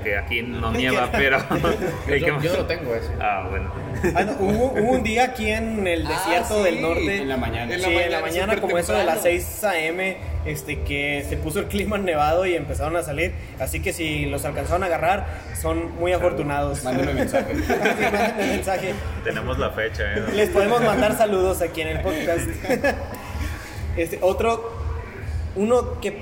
[0.03, 1.39] que aquí no nieva, pero...
[2.09, 3.11] Yo, yo no lo tengo ese.
[3.21, 3.73] Ah, bueno.
[4.15, 7.17] Ah, no, hubo, hubo un día aquí en el Ah, desierto sí, del norte.
[7.19, 7.67] en la mañana.
[7.69, 9.47] Sí, En la en la mañana, mañana, como eso de las temprano.
[9.61, 13.33] 6 a.m., este, que se puso el clima nevado y empezaron a salir.
[13.59, 15.27] Así que si los alcanzaron a agarrar,
[15.61, 16.83] son muy afortunados.
[16.85, 17.55] Mándame mensaje.
[17.55, 18.95] Sí, mándenme mensaje.
[19.23, 20.23] Tenemos la fecha, ¿eh?
[20.35, 22.49] Les podemos mandar saludos aquí en el podcast.
[23.97, 24.80] Este, otro,
[25.61, 26.14] uno que,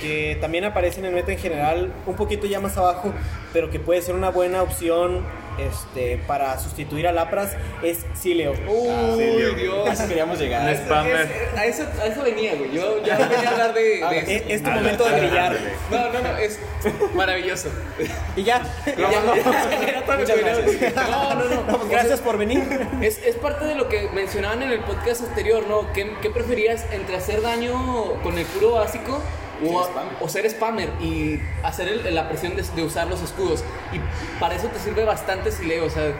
[0.00, 3.12] que también aparece en el meta en general, un poquito ya más abajo,
[3.52, 5.20] pero que puede ser una buena opción
[5.58, 8.52] este, para sustituir a Lapras, es Sileo.
[8.68, 9.52] Uy, Leo.
[9.52, 9.90] A Dios.
[9.92, 10.68] eso queríamos llegar.
[10.68, 12.72] Es- a, eso, a eso venía, güey.
[12.72, 14.30] Yo ya venía a hablar de, Ah, eso.
[14.30, 15.56] Es, es tu Ándale, momento de brillar.
[15.90, 16.58] No, no, no, es
[17.14, 17.68] maravilloso.
[18.36, 18.56] Y ya.
[18.56, 18.62] A.
[18.98, 19.10] No,
[21.34, 21.64] no, no.
[21.78, 22.62] No, gracias por venir.
[23.00, 25.92] Es, es parte de lo que mencionaban en el podcast anterior, ¿no?
[25.92, 29.20] ¿Qué, qué preferías entre hacer daño con el puro básico
[29.62, 30.12] o, Ser spammer.
[30.20, 33.62] o ser spammer y hacer el- la presión de, de usar los escudos?
[33.92, 36.12] Y para eso te sirve bastante Sileo, o sea.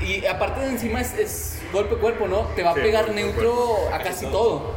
[0.00, 2.40] Y aparte de encima es, es golpe cuerpo, ¿no?
[2.56, 4.72] Te va a Sí, pegar golpe neutro a casi todo.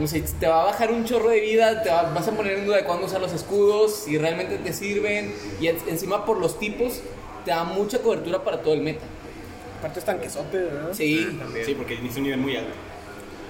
[0.00, 2.54] O sea, te va a bajar un chorro de vida, te va- vas a poner
[2.58, 5.32] en duda de cuándo usar los escudos, si realmente te sirven.
[5.60, 7.00] Y en- encima por los tipos,
[7.44, 9.04] te da mucha cobertura para todo el meta.
[9.78, 10.88] Aparte es tanquesote, ¿verdad?
[10.92, 11.38] Sí.
[11.64, 12.72] Sí, porque es un nivel muy alto.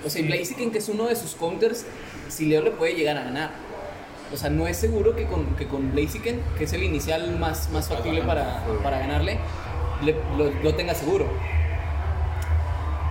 [0.05, 1.87] O sea, y Blaziken, que es uno de sus counters,
[2.29, 3.51] si Leo le puede llegar a ganar.
[4.33, 7.71] O sea, no es seguro que con, que con Blaziken, que es el inicial más,
[7.71, 9.39] más factible para, para ganarle,
[10.03, 11.27] le- lo, lo tenga seguro.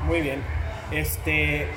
[0.05, 0.41] Muy bien.
[0.91, 1.67] Este.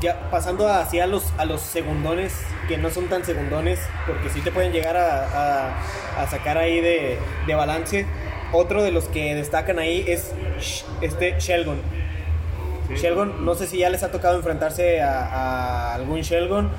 [0.00, 2.34] Ya pasando hacia los, a los segundones,
[2.68, 6.80] que no son tan segundones, porque sí te pueden llegar a, a- a sacar ahí
[6.82, 8.04] de, de balance.
[8.52, 10.32] Otro de los que destacan ahí es
[11.00, 11.80] este Shelgon.
[12.94, 16.70] Shelgon, no sé si ya les ha tocado enfrentarse a, algún Shelgon,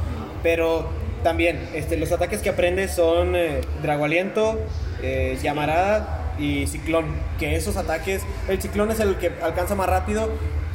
[0.44, 0.90] pero
[1.24, 4.60] también este, los ataques que aprende son eh, Drago Aliento,
[5.02, 7.06] eh, Llamarada y Ciclón.
[7.40, 10.30] Que esos ataques, el Ciclón es el que alcanza más rápido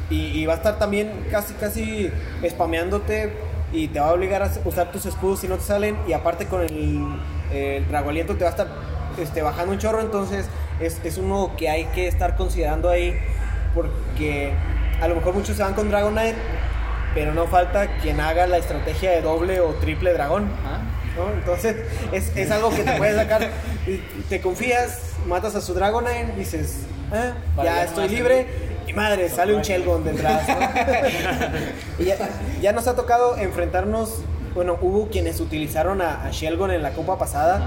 [0.09, 2.11] y, va a estar también casi, casi
[2.47, 3.33] spameándote
[3.71, 5.97] y te va a obligar a usar tus escudos si no te salen.
[6.07, 6.99] Y aparte con el,
[7.51, 8.67] el Drago Aliento te va a estar
[9.19, 10.47] este, bajando un chorro, entonces
[10.79, 13.15] es, es uno que hay que estar considerando ahí
[13.73, 14.53] porque
[15.01, 16.35] a lo mejor muchos se van con Dragonite,
[17.13, 20.49] pero no falta quien haga la estrategia de doble o triple dragón.
[21.37, 21.75] Entonces
[22.11, 23.49] es, es algo que te puede sacar.
[24.29, 28.47] Te confías, matas a su Dragonite, dices, "Ah, Vale, ya estoy libre.
[28.87, 30.47] Y madre, sale un Shelgon detrás.
[30.47, 30.55] ¿no?
[31.99, 32.17] Y ya,
[32.61, 34.21] ya nos ha tocado enfrentarnos.
[34.55, 37.61] Bueno, hubo quienes utilizaron a, a Shelgon en la copa pasada.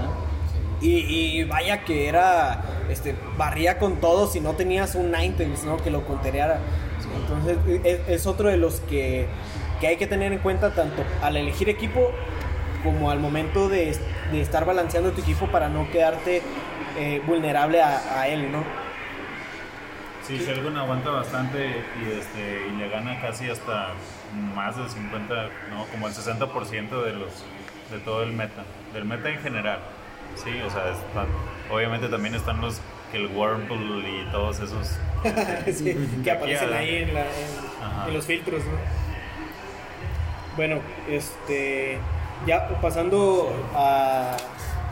[0.79, 2.61] Y, y vaya que era,
[2.91, 5.77] este, barría con todo si no tenías un Ninetales, ¿no?
[5.77, 6.59] Que lo contereara.
[7.21, 9.27] Entonces es, es otro de los que,
[9.79, 12.11] que hay que tener en cuenta tanto al elegir equipo
[12.83, 13.97] como al momento de,
[14.31, 16.41] de estar balanceando tu equipo para no quedarte
[16.97, 18.63] eh, vulnerable a, él, ¿no?
[20.25, 23.89] Sí, Shelgon aguanta bastante y, este, y le gana casi hasta
[24.55, 27.45] más del 50, no, como el 60% de los
[27.91, 29.79] de todo el meta, del meta en general.
[30.35, 30.93] Sí, o sea,
[31.71, 34.97] obviamente también están los que el Whirlpool y todos esos
[35.73, 37.21] Sí, que aparecen ahí en, la-
[38.07, 38.71] en- los filtros, ¿no?
[40.55, 41.99] Bueno, este,
[42.45, 44.35] ya pasando a-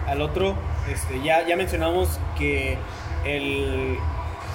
[0.07, 0.55] al otro,
[0.91, 2.77] este, ya, ya mencionamos que
[3.25, 3.97] el,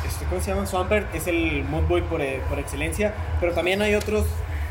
[0.07, 0.67] este, ¿cómo se llama?
[0.67, 4.27] Swampert es el Mood Boy por, eh, por excelencia, pero también hay otros,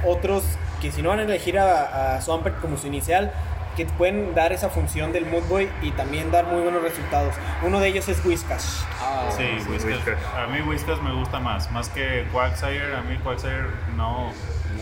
[0.06, 0.44] otros
[0.82, 3.34] que si no van a elegir a, a Swampert como su inicial,
[3.80, 7.34] que pueden dar esa función del Mood Boy y también dar muy buenos resultados.
[7.66, 8.86] Uno de ellos es Whiskas.
[9.00, 9.86] Ah, Sí, Whiskas.
[9.86, 10.18] Whiskas.
[10.36, 12.94] A mí Whiskas me gusta más, más que Quagsire.
[12.98, 14.34] A mí Quagsire no,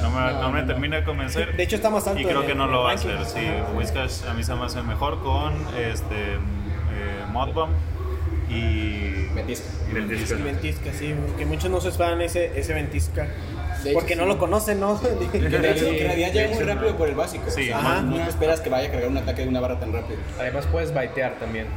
[0.02, 1.56] no me, No, no me no, termina de convencer.
[1.56, 3.24] De hecho está más alto Y creo que el- no lo va a hacer.
[3.26, 3.48] Sí.
[3.76, 6.40] Whiskas a mí se me hace mejor con este eh,
[7.32, 7.74] Modbomb
[8.50, 9.68] y Ventisca.
[9.92, 10.36] y Ventisca.
[10.38, 13.28] El Ventisca, sí, que muchos no se esperan ese, ese Ventisca.
[13.84, 14.30] De hecho, porque no sí.
[14.30, 15.00] lo conocen, ¿no?
[15.32, 17.46] Que de hecho, que en realidad llega muy rápido por el básico.
[17.50, 18.02] Sí, O sea, ajá.
[18.02, 20.20] no esperas que vaya a cargar un ataque de una barra tan rápido.
[20.40, 21.68] Además puedes baitear también.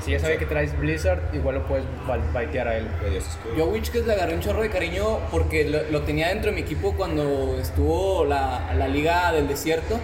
[0.00, 2.88] Si ya sabes que traes Blizzard, igual lo puedes ba- baitear a él.
[3.56, 6.54] Yo a Witchcast le agarré un chorro de cariño porque lo, lo tenía dentro de
[6.56, 10.00] mi equipo cuando estuvo la, la Liga del Desierto.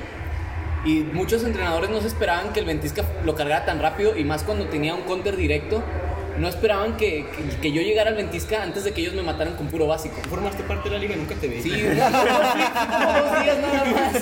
[0.85, 4.45] Y muchos entrenadores no se esperaban que el Ventisca lo cargara tan rápido y más
[4.45, 5.83] cuando tenía un counter directo.
[6.39, 9.55] No esperaban que, que- que yo llegara al Ventisca antes de que ellos me mataran
[9.57, 10.17] con puro básico.
[10.29, 11.63] Formaste parte de la liga y nunca te vi.
[11.63, 12.01] Sí, no,
[13.31, 14.13] dos días nada más.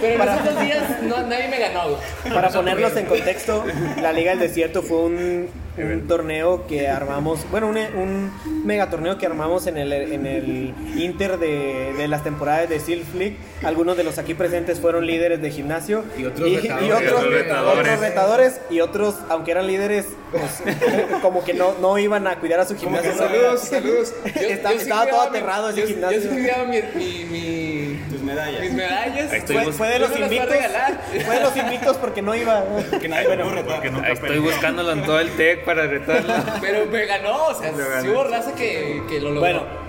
[0.00, 1.98] Pero en esos dos días no, nadie me ganó.
[2.34, 3.64] Para ponerlos en contexto,
[4.00, 5.48] la Liga del Desierto fue un,
[5.84, 8.32] un torneo que armamos, bueno, un, un
[8.64, 13.04] mega torneo que armamos en el, en el Inter de, de las temporadas de Steel
[13.04, 13.36] Flick.
[13.62, 16.04] Algunos de los aquí presentes fueron líderes de gimnasio.
[16.16, 16.92] Y otros y, retadores.
[16.92, 17.80] otros, Otros retadores.
[17.80, 20.62] otros retadores, y otros, aunque eran líderes, pues,
[21.22, 23.14] como que no, no iban a cuidar a su gimnasio.
[23.16, 24.14] Saludos, saludos.
[24.24, 26.20] Yo- Estaba- yo sí estaba todo mi- aterrado ese yo- gimnasio.
[26.20, 27.67] Yo sí cuidaba mi, mi, mi-
[28.10, 28.60] Tus medallas.
[28.60, 29.32] mis medallas.
[29.32, 30.50] Ahí estoy Fue, de los Yo me las voy a invictos.
[30.50, 31.00] regalar.
[31.24, 32.64] Fue de los invictos porque no iba.
[33.00, 36.34] Que nadie me porque nunca Ahí estoy buscándolo en todo el tech para retarlo.
[36.60, 39.40] Pero me ganó, o sea, sí hubo raza que, que lo logró.
[39.40, 39.88] Bueno,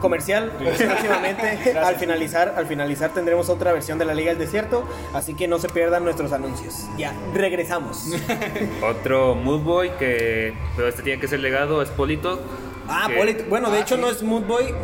[0.00, 5.34] comercial próximamente al finalizar al finalizar tendremos otra versión de la Liga del Desierto así
[5.34, 8.06] que no se pierdan nuestros anuncios ya regresamos
[8.82, 12.40] Otro Mood Boy que, pero este tiene que ser legado, es Polito.
[12.88, 14.00] ah que- Polit- bueno de Ah, hecho sí.
[14.00, 14.74] no es Mood Boy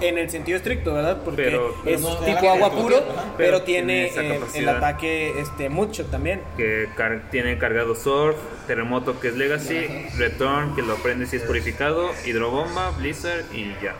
[0.00, 4.06] en el sentido estricto verdad porque Pero- es no tipo agua puro pero, Pero tiene,
[4.06, 9.86] eh, el ataque este mucho también que car- tiene cargado Surf, Terremoto que es Legacy,
[10.16, 13.94] Return que lo aprende si es purificado, Hidrobomba, Blizzard y ya.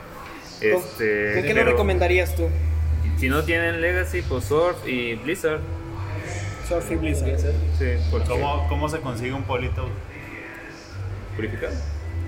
[0.61, 2.49] ¿Con- Este, ¿con qué lo recomendarías tú?
[3.19, 5.61] Si no tienen Legacy, pues Surf y Blizzard.
[6.69, 7.37] Surf y Blizzard
[7.79, 9.89] Sí, porque ¿Cómo, ¿Cómo se consigue un polito?
[11.37, 11.75] purificado.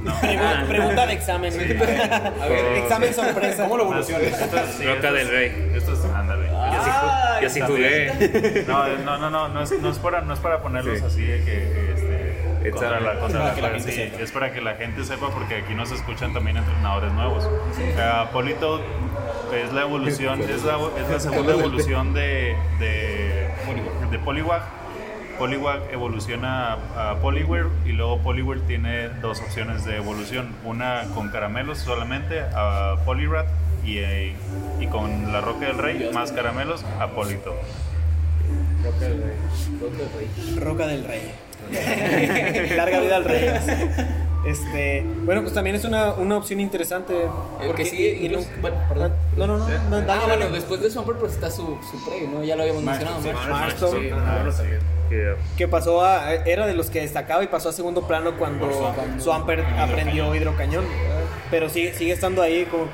[0.20, 1.52] Pregunta, pregunta de examen
[2.42, 4.40] A ver, examen sorpresa ¿Cómo lo evolucionas?
[4.40, 5.72] Esto es- sí, Roca esto del es- Rey.
[5.74, 6.46] Esto es, ándale.
[7.42, 8.64] Yo sí, Ah, jugué.
[8.66, 11.04] No, no, no, no, no es, no es para, no es para ponerlos Sí.
[11.06, 14.22] así de que este, contra la, contra Para la que la pared, gente sí, sepa.
[14.22, 17.44] es para que la gente sepa porque aquí nos escuchan también entrenadores nuevos.
[17.46, 18.80] Uh, Polito
[19.54, 23.48] es la evolución, es la, es la segunda evolución de, de,
[24.10, 24.62] de Poliwag.
[25.40, 30.54] Poliwag evoluciona a, a Poliware y luego Poliware tiene dos opciones de evolución.
[30.66, 33.48] Una con caramelos solamente a Poliwrath
[33.82, 34.34] y, eh,
[34.78, 37.54] y con la Roca del Rey más caramelos a Polito.
[40.58, 41.32] Roca del Rey.
[42.76, 43.48] Larga vida al rey.
[44.44, 47.14] Este, bueno, pues también es una, una opción interesante.
[47.62, 49.12] El que sigue, y- y incluso- no- bueno, perdón.
[49.36, 50.50] No, no, no, no, Ah, dale, bueno, dale.
[50.52, 52.42] después de Swampert pues está su, su ¿no?
[52.42, 53.20] Ya lo habíamos mencionado.
[53.20, 53.50] ¿no?
[53.50, 54.62] Marston, Sí, Ah, bueno, sí.
[55.10, 58.66] que- que pasó a, era de los que destacaba y pasó a segundo plano cuando
[59.18, 60.84] Swampert aprendió hidrocañón.
[61.50, 62.84] Pero sigue, sigue estando ahí, como,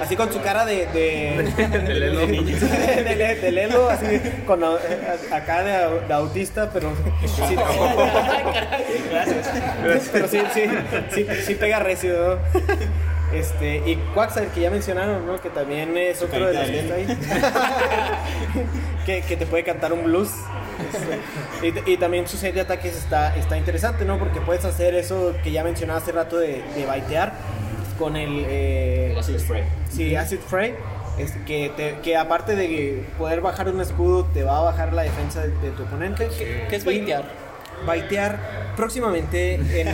[0.00, 0.86] así con su cara de.
[0.86, 1.52] de
[1.86, 2.26] De Lelo.
[2.26, 4.06] de, de Lelo, así
[4.46, 4.78] con a-
[5.32, 6.92] acá de, au- de autista, pero
[7.26, 7.56] sí,
[10.12, 10.62] pero sí, sí,
[11.14, 12.38] sí, sí pega recio, ¿no?
[13.36, 15.40] Este, y Quaxar, que ya mencionaron, ¿no?
[15.40, 17.06] Que también es otro de los que está ahí.
[19.04, 20.30] que, que te puede cantar un blues.
[21.62, 24.18] Este, y, y también su set de ataques está, está interesante, ¿no?
[24.18, 27.32] Porque puedes hacer eso que ya mencionaba hace rato de, de baitear
[27.98, 28.44] con el...
[28.48, 29.62] eh, El acid spray.
[29.90, 30.38] Sí, Acid.
[31.18, 35.02] Es que, te- que aparte de poder bajar un escudo, te va a bajar la
[35.02, 36.28] defensa de, de tu oponente.
[36.68, 37.24] ¿Qué es baitear?
[37.86, 38.38] Baitear
[38.76, 39.88] próximamente en,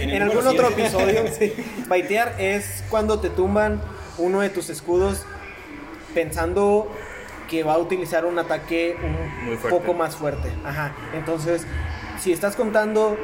[0.00, 1.24] en, el algún otro episodio.
[1.38, 1.52] sí.
[1.88, 3.80] Baitear es cuando te tumban
[4.18, 5.24] uno de tus escudos
[6.14, 6.90] pensando
[7.50, 10.48] que va a utilizar un ataque un poco más fuerte.
[10.64, 10.94] Ajá.
[11.14, 11.66] Entonces,
[12.20, 13.16] si estás contando,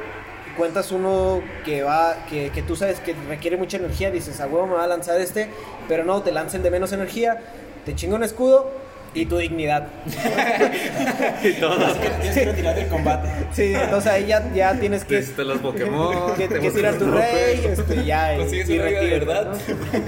[0.59, 4.67] cuentas uno que va, que, que tú sabes que requiere mucha energía, dices, a huevo
[4.67, 5.49] me va a lanzar este,
[5.89, 7.41] pero no, te lancen de menos energía,
[7.87, 8.71] te chinga un escudo
[9.15, 9.89] y tu dignidad.
[10.07, 13.29] Así que tienes que retirar del combate.
[13.53, 16.35] Sí, entonces ahí ya, ya tienes que, Necesitas los Pokémon.
[16.37, 18.35] que, te que tirar tu rey, este, ya.
[18.35, 19.57] y- Consigues y un rey de retírate, verdad.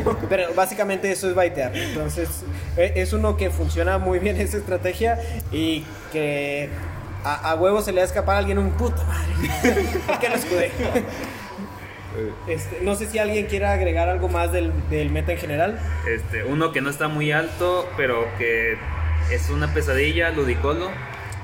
[0.05, 0.19] ¿no?
[0.29, 1.75] Pero básicamente eso es baitear.
[1.77, 2.29] Entonces,
[2.77, 5.19] e- es uno que funciona muy bien esa estrategia
[5.51, 6.69] y que
[7.25, 9.33] a, a huevo se le va a escapar a alguien un puta madre.
[10.07, 10.71] ¿Por qué lo escudé?
[12.49, 15.79] Este, no sé si alguien quiera agregar algo más del, del meta en general.
[16.09, 18.77] Este, uno que no está muy alto, pero que
[19.31, 20.91] es una pesadilla, Ludicolo.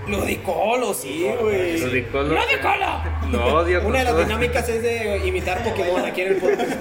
[0.09, 1.81] Ludicolo, sí, güey.
[1.81, 2.35] Ludicolo.
[2.35, 3.03] ¡Ludicolo!
[3.31, 3.87] Lo odio.
[3.87, 4.25] Una de las todo.
[4.25, 6.73] dinámicas es de imitar Pokémon aquí en el podcast.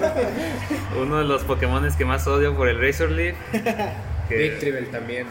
[1.00, 3.36] Uno de los Pokémon que más odio por el Razor Leaf.
[4.28, 5.26] que- Victreebel también.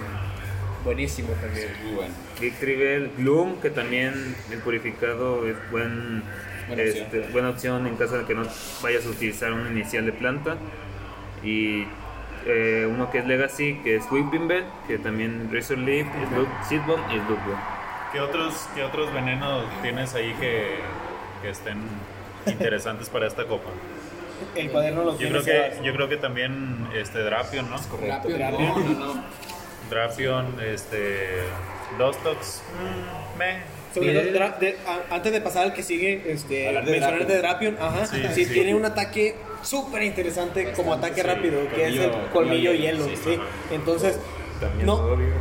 [0.85, 1.67] Buenísimo también.
[1.83, 3.11] Muy bueno.
[3.17, 6.23] Gloom, que también el purificado es buen,
[6.67, 7.31] Buena este, opción.
[7.31, 8.43] buena opción en caso de que no
[8.81, 10.57] vayas a utilizar un inicial de planta.
[11.43, 11.85] Y
[12.45, 16.07] eh, uno que es Legacy, que es Whipping Bell, que también Razor Leaf,
[16.69, 17.59] Seed Bomb y Slugworm.
[18.11, 20.77] ¿Qué otros, ¿Qué otros venenos tienes ahí que,
[21.41, 21.79] que estén
[22.45, 23.71] interesantes para esta copa?
[24.55, 27.77] El cuaderno lo Yo tiene creo que, yo creo que también este Drapion, ¿no?
[27.77, 28.59] Rápido, Rápido.
[28.59, 29.23] no, no, no.
[29.89, 31.39] Drapion, este.
[31.97, 33.57] Dustox, mm, meh.
[33.93, 37.27] Sobre todo, Dra- de- a- antes de pasar al que sigue, este, de mencionar Drapion.
[37.27, 38.53] de Drapion, ajá, Sí, sí, sí.
[38.53, 43.15] tiene un ataque súper interesante como ataque sí, rápido, que es el colmillo- hielo, sí.
[43.23, 43.39] sí,
[43.71, 44.19] Entonces,
[44.59, 45.33] También no, odio.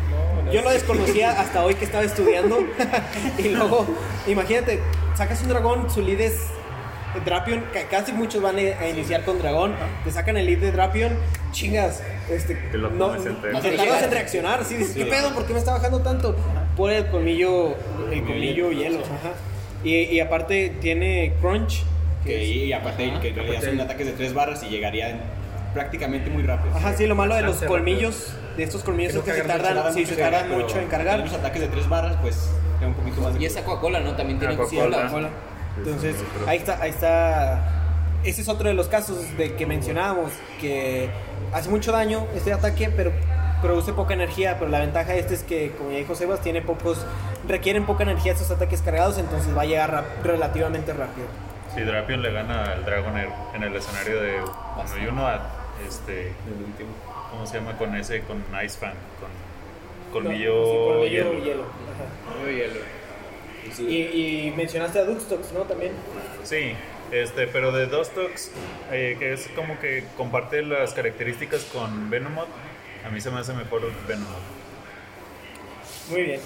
[0.52, 2.60] yo lo desconocía hasta hoy que estaba estudiando
[3.38, 3.86] y luego,
[4.28, 4.80] imagínate,
[5.16, 6.36] sacas un dragón, su lead es
[7.24, 9.74] Drapion, ca- casi muchos van a iniciar con dragón,
[10.04, 11.12] te sacan el lead de Drapion,
[11.52, 13.36] chingas, este, Te lo no, entero.
[13.60, 15.32] te tardas en reaccionar, sí, dices, ¿qué pedo?
[15.34, 16.34] ¿Por qué me está bajando tanto?
[16.76, 17.74] Por el colmillo,
[18.10, 19.32] el colmillo hielo, ajá.
[19.84, 21.82] Y, y aparte tiene crunch,
[22.24, 25.20] Que, es- y, y aparte que en realidad son ataques de tres barras y llegarían
[25.74, 26.74] prácticamente muy rápido.
[26.74, 29.46] Ajá, sí, lo malo de los colmillos, de estos colmillos Que es no que se
[29.48, 31.18] tardan, sí, mucho se en cargar, tardan mucho en cargar.
[31.20, 34.12] Los ataques de tres barras, pues, es un poquito más Y esa Coca-Cola, ¿no?
[34.16, 35.28] También tiene Ah, Sí, Coca-Cola.
[35.76, 37.70] Entonces, ahí está, ahí está.
[38.24, 41.10] Ese es otro de los casos de que mencionábamos, que
[41.52, 43.12] hace mucho daño este ataque, pero
[43.60, 46.62] produce poca energía, pero la ventaja de este es que, como ya dijo Sebas, tiene
[46.62, 47.04] pocos,
[47.48, 51.26] requieren poca energía estos ataques cargados, entonces va a llegar rap- relativamente rápido.
[51.74, 55.40] Si Drapion le gana al Dragonair en el escenario de 1 y 1 a
[55.86, 56.32] este.
[57.30, 57.76] ¿Cómo se llama?
[57.76, 58.92] Con ese, con Ice Fan,
[60.12, 61.44] con colmillo, Sí, colmillo hielo.
[61.44, 62.38] hielo, ajá.
[62.44, 62.80] Muy hielo.
[63.78, 65.62] Y, y mencionaste a Duxtox, ¿no?
[65.62, 65.92] También.
[66.42, 66.74] Sí,
[67.12, 68.50] este, pero de Dustox,
[68.90, 72.48] eh, que es como que comparte las características con Venomoth,
[73.04, 74.34] a mí se me hace mejor Venomoth.
[76.10, 76.40] Muy bien.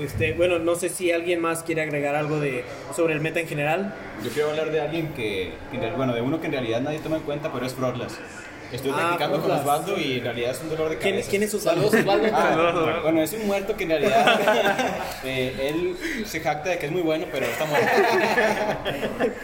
[0.00, 3.48] Este, bueno, no sé si alguien más quiere agregar algo de sobre el meta en
[3.48, 3.94] general.
[4.22, 5.54] Yo quiero hablar de alguien que,
[5.96, 8.18] bueno, de uno que en realidad nadie toma en cuenta, pero es Froglas.
[8.72, 9.50] Estoy Ah, practicando con.
[9.52, 11.30] Osvaldo y en realidad es un dolor de ¿Quién, cabeza.
[11.30, 11.90] quién es Osvaldo?
[11.90, 12.36] Saludos, Osvaldo.
[12.36, 14.40] Ah, bueno, es un muerto que en realidad
[15.24, 17.88] eh, él se jacta de que es muy bueno, pero está muerto.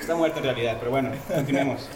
[0.00, 1.88] Está muerto en realidad, pero bueno, continuemos.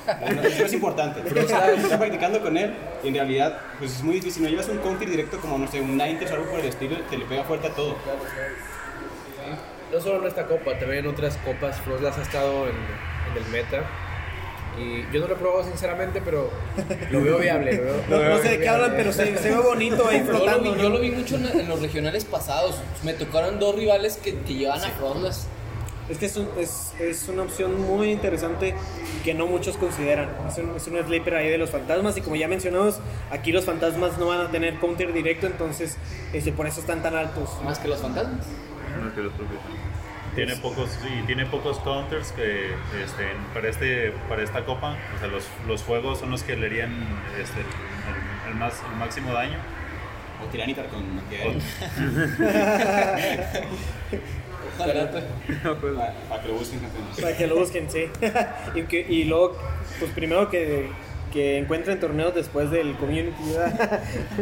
[0.45, 1.21] Eso es importante.
[1.39, 4.45] Está practicando con él y en realidad pues es muy difícil.
[4.45, 6.97] No llevas un counter directo como, no sé, un Ninetales o algo por el estilo,
[7.11, 7.97] te le pega fuerte a todo.
[9.93, 13.51] No solo en esta copa, también en otras copas Frostlass ha estado en, en el
[13.51, 13.83] meta.
[14.79, 16.51] Y yo no lo he probado sinceramente, pero
[17.11, 17.77] lo veo viable.
[17.77, 20.07] lo veo- No, lo veo no sé de qué hablan, pero se, se ve bonito
[20.09, 20.63] ahí Yo lo, flotando.
[20.63, 20.83] vi, ¿no?
[20.83, 22.77] yo lo vi mucho en, en los regionales pasados.
[23.03, 25.47] Me tocaron dos rivales que, que llevan a Frostlass.
[26.09, 28.75] Es que es, un- es, es una opción muy interesante
[29.25, 30.29] que no muchos consideran.
[30.49, 33.65] Es un, es un sleeper ahí de los fantasmas y como ya mencionamos, aquí los
[33.65, 35.97] fantasmas no van a tener counter directo, entonces
[36.33, 37.49] este, por eso están tan altos.
[37.65, 38.47] Más que los fantasmas.
[39.03, 39.59] No, que los propios.
[40.37, 42.67] Tiene pocos, sí, tiene pocos counters que
[43.03, 46.67] este, para, este, para esta copa, o sea, los, los fuegos son los que le
[46.67, 46.93] harían
[47.43, 49.59] este, el, el más, el máximo daño.
[50.45, 51.03] O Tiranitar con.
[54.79, 55.11] Ojalá.
[55.11, 55.25] pues.
[55.95, 56.81] Para, para que lo busquen.
[57.21, 58.07] Para que lo busquen, sí.
[58.75, 59.57] y, que- y luego,
[59.99, 60.89] pues primero que,
[61.33, 63.35] que encuentren torneos después del community,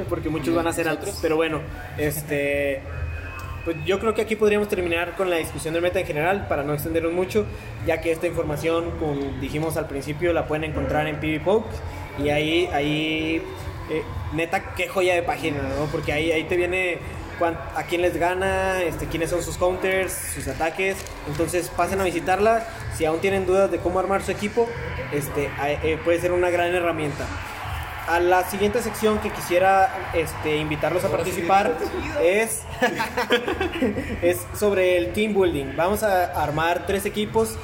[0.08, 1.18] porque muchos van a ser altos.
[1.22, 1.60] Pero bueno,
[1.98, 2.82] este.
[3.64, 6.62] Pues yo creo que aquí podríamos terminar con la discusión del meta en general para
[6.62, 7.46] no extendernos mucho,
[7.86, 11.70] ya que esta información, como dijimos al principio, la pueden encontrar en PvPoke
[12.22, 13.42] y ahí, ahí
[13.90, 14.02] eh,
[14.34, 15.86] neta, qué joya de página, ¿no?
[15.90, 16.98] Porque ahí, ahí te viene
[17.74, 20.96] a quién les gana, este, quiénes son sus counters, sus ataques.
[21.26, 22.66] Entonces pasen a visitarla.
[22.96, 24.68] Si aún tienen dudas de cómo armar su equipo,
[25.12, 27.26] este, eh, puede ser una gran herramienta.
[28.06, 31.72] A la siguiente sección que quisiera este, invitarlos a participar
[32.22, 32.62] es,
[34.22, 35.76] es sobre el team building.
[35.76, 37.56] Vamos a armar tres equipos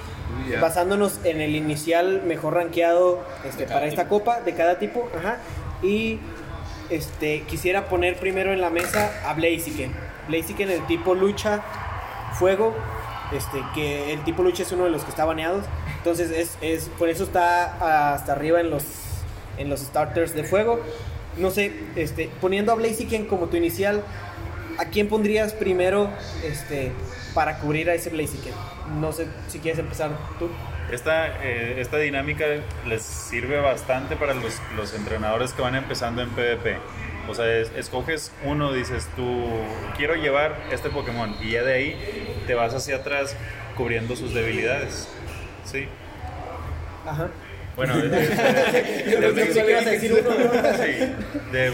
[0.61, 5.09] basándonos en el inicial mejor rankeado este, para esta copa de cada tipo.
[5.17, 5.39] Ajá.
[5.83, 6.19] Y
[6.89, 9.93] este, quisiera poner primero en la mesa a Blaziken.
[10.29, 11.63] Blaziken, el tipo lucha,
[12.35, 12.75] fuego.
[13.33, 15.65] Este, que el tipo lucha es uno de los que está baneados.
[15.99, 18.83] Entonces, es, es, por eso está hasta arriba en los,
[19.59, 20.81] en los starters de fuego.
[21.37, 24.03] No sé, este, poniendo a Blaziken como tu inicial,
[24.79, 26.11] ¿a quién pondrías primero
[26.45, 26.93] este,
[27.35, 28.53] para cubrir a ese Blaziken?
[29.01, 30.49] No sé si quieres empezar tú.
[30.91, 32.45] Esta, eh, esta dinámica
[32.87, 36.79] les sirve bastante para los, los entrenadores que van empezando en PvP.
[37.29, 39.47] O sea, es- escoges uno, dices tú,
[39.97, 43.37] quiero llevar este Pokémon, y ya de ahí te vas hacia atrás
[43.77, 45.09] cubriendo sus debilidades.
[45.65, 45.87] Sí.
[47.07, 47.29] Ajá.
[47.77, 48.11] Bueno, de,
[49.83, 50.15] decir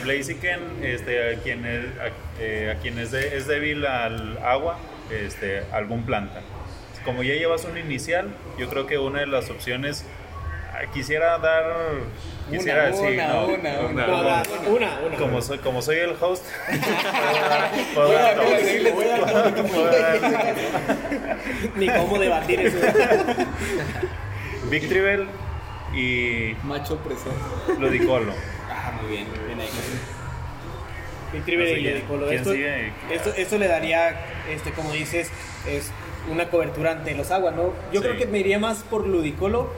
[0.05, 4.79] Blaziken, este, a quien, es, a, eh, a quien es, de- es débil al agua,
[5.11, 6.41] este, algún planta.
[7.05, 8.29] Como ya llevas un inicial,
[8.59, 10.05] yo creo que una de las opciones,
[10.73, 11.65] ah, quisiera dar,
[12.51, 14.05] quisiera Una, sí, una, no, una, no, una.
[14.07, 14.71] Una, no.
[14.71, 15.17] una, una.
[15.17, 16.45] Como soy, como soy el host,
[17.95, 18.37] puedo dar-
[18.93, 19.71] puedo dar dos.
[19.71, 20.67] Puedo dar-
[21.77, 22.77] Ni cómo debatir eso.
[24.71, 25.27] Victreebel
[25.97, 27.39] y Macho presente.
[27.79, 28.33] Ludicolo.
[28.71, 29.27] Ah, muy bien.
[29.47, 29.69] Bien ahí.
[31.33, 32.27] Y que, Ludicolo.
[32.29, 32.53] ¿quién Esto,
[33.11, 34.11] esto, esto le daría,
[34.49, 35.31] este, como dices,
[35.67, 35.91] es
[36.31, 37.73] una cobertura ante los aguas, ¿no?
[37.93, 38.07] Yo Sí.
[38.07, 39.73] creo que me iría más por Ludicolo,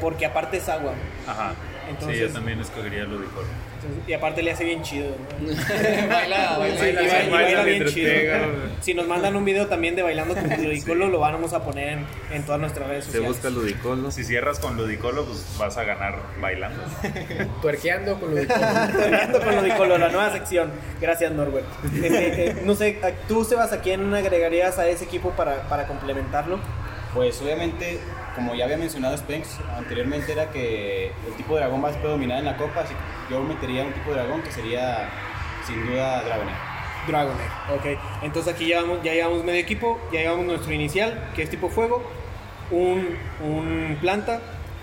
[0.00, 0.92] porque aparte es agua.
[1.26, 1.54] Ajá.
[1.88, 3.46] Entonces- sí, yo también escogería Ludicolo.
[3.84, 5.08] Entonces, y aparte le hace bien chido.
[5.40, 5.48] ¿no?
[6.08, 6.80] baila, baila.
[6.80, 8.12] Sí, y baila, baila, y baila baila bien chido.
[8.80, 12.06] Si nos mandan un video también de bailando con Ludicolo, lo vamos a poner en,
[12.32, 13.28] en todas nuestras redes Se sociales.
[13.36, 14.10] busca Ludicolo.
[14.10, 16.82] Si cierras con Ludicolo, pues vas a ganar bailando.
[17.62, 20.70] Tuerqueando con lo de Terminando con Ludicolo, la nueva sección.
[21.00, 21.66] Gracias, Norbert.
[21.94, 26.58] Este, eh, no sé, ¿tú, Sebas, a quién agregarías a ese equipo para, para complementarlo?
[27.14, 27.98] Pues obviamente,
[28.34, 32.52] como ya había mencionado Spenx anteriormente, era que el tipo de dragón más predominante en
[32.52, 35.08] la copa, así que yo metería un tipo de dragón que sería
[35.66, 36.56] sin duda Dragonair.
[37.06, 37.50] Dragonair.
[37.74, 41.50] Ok, entonces aquí ya, vamos, ya llevamos medio equipo, ya llevamos nuestro inicial, que es
[41.50, 42.02] tipo fuego,
[42.70, 44.40] un, un planta,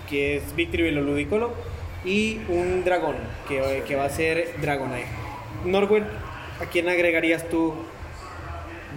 [0.08, 1.52] que es Victreebel o Ludicolo,
[2.04, 3.16] y un dragón,
[3.48, 5.06] que, que va a ser Dragonair.
[5.64, 6.08] Norbert,
[6.60, 7.74] ¿a quién agregarías tú?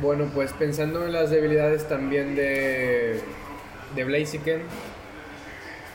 [0.01, 3.21] Bueno, pues pensando en las debilidades también de,
[3.95, 4.61] de Blaziken,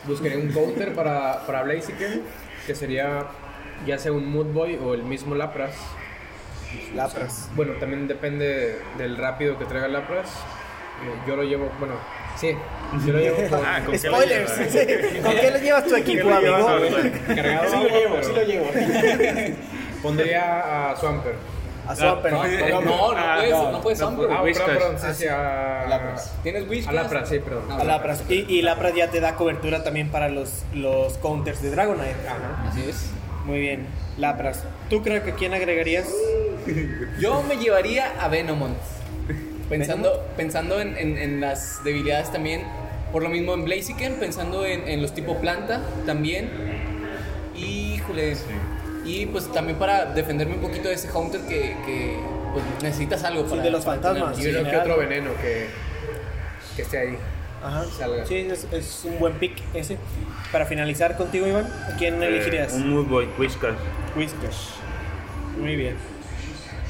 [0.07, 2.23] buscaré un counter para, para Blaziken,
[2.67, 3.27] que sería
[3.87, 5.75] ya sea un Mood Boy o el mismo Lapras.
[6.95, 7.49] Lapras.
[7.55, 10.29] Bueno, también depende del rápido que traiga Lapras.
[10.29, 11.95] Eh, Yo lo llevo, bueno,
[12.37, 12.55] sí,
[13.07, 13.61] yo lo llevo con...
[13.65, 14.53] Ah, ¿con qué lo Spoilers.
[15.23, 16.97] ¿Con qué le llevas tu equipo, ¿Qué le llevas, amigo?
[17.27, 18.67] Cargado Sí lo llevo, pero sí lo llevo.
[20.03, 21.37] Pondría a Swampert.
[21.91, 22.35] A Swampert.
[22.35, 24.31] No, no, no, Ah, puedes, no, no, puedes no, Swampert.
[24.33, 24.71] Ah, Whiskas.
[25.17, 25.87] sí, sí, a...
[25.89, 26.33] Lapras.
[26.43, 26.89] ¿Tienes Whiskas?
[26.89, 27.65] A Lapras, sí, perdón.
[27.71, 28.23] Ah, A Lapras.
[28.29, 32.15] Y, Lapras ya te da cobertura también para los, los counters de Dragonair.
[32.69, 33.11] Así es.
[33.45, 33.87] Muy bien,
[34.19, 34.65] Lapras.
[34.89, 36.09] ¿Tú creo que quién agregarías?
[37.21, 38.77] Yo me llevaría a Venomont.
[39.69, 42.65] Pensando, pensando en, en- en las debilidades también.
[43.13, 46.51] Por lo mismo en Blaziken, pensando en, en los tipo planta también.
[47.57, 48.37] Híjole.
[49.11, 52.17] Y pues también para defenderme un poquito de ese Haunter que, que,
[52.53, 53.63] pues, necesitas algo Sí, para.
[53.63, 54.39] de los para fantasmas.
[54.39, 55.67] Y uno que otro veneno que,
[56.77, 57.19] que esté ahí.
[57.63, 57.85] Ajá.
[57.87, 58.25] Salga.
[58.25, 59.97] Sí, es, es un buen pick ese.
[60.53, 62.73] Para finalizar contigo, Iván, ¿a quién elegirías?
[62.73, 63.75] Eh, un Mood Boy, Whiskas.
[64.17, 64.75] Whiskas.
[65.59, 65.97] Muy bien.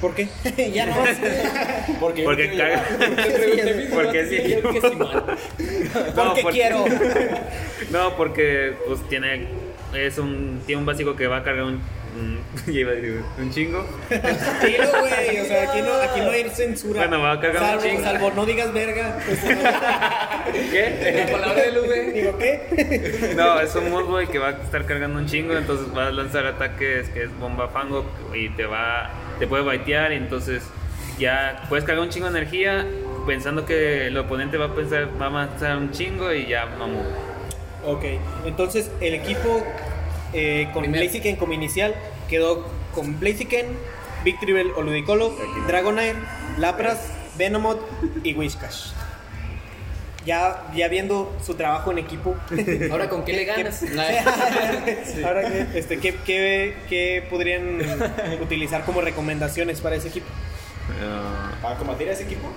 [0.00, 0.28] ¿Por qué?
[0.74, 0.94] ya no.
[2.00, 2.84] Porque, Porque caga.
[3.94, 4.58] Porque sí.
[6.14, 6.84] Porque quiero.
[7.90, 9.48] No, porque pues tiene
[9.94, 11.80] es un tiene un básico que va a cargar un
[12.18, 12.40] un,
[12.72, 13.86] ya iba a decir, un chingo.
[14.10, 15.40] Dilo, güey.
[15.40, 17.06] O sea, aquí no, aquí no hay censura.
[17.06, 18.02] Bueno, va a cargar un salvo, chingo.
[18.02, 19.18] salvo no digas verga.
[19.24, 19.38] pues,
[20.70, 21.26] ¿Qué?
[21.26, 22.12] La palabra de Lube.
[22.12, 23.34] Digo, ¿qué?
[23.36, 26.46] No, es un Moodboy que va a estar cargando un chingo, entonces va a lanzar
[26.46, 28.04] ataques que es bomba fango
[28.34, 30.62] y te va te puede baitear y entonces
[31.18, 32.86] ya puedes cargar un chingo de energía
[33.26, 37.02] pensando que el oponente va a pensar va a avanzar un chingo y ya mamó.
[37.84, 38.04] Ok,
[38.44, 39.64] entonces el equipo
[40.32, 40.90] eh, con.
[40.90, 41.94] Blaziken como inicial
[42.28, 43.66] quedó con Blaziken,
[44.24, 45.34] Victreebel o Ludicolo,
[45.66, 46.16] Dragonair,
[46.58, 47.00] Lapras,
[47.36, 47.80] Venomoth
[48.22, 48.92] y Whiscash.
[50.26, 52.36] Ya, ya viendo su trabajo en equipo.
[52.90, 53.82] Ahora, ¿con qué le ganas?
[55.24, 57.80] Ahora, ¿qué, este, ¿qué, qué, qué podrían
[58.42, 60.26] utilizar como recomendaciones para ese equipo?
[61.02, 62.48] Ah, Para combatir a ese equipo,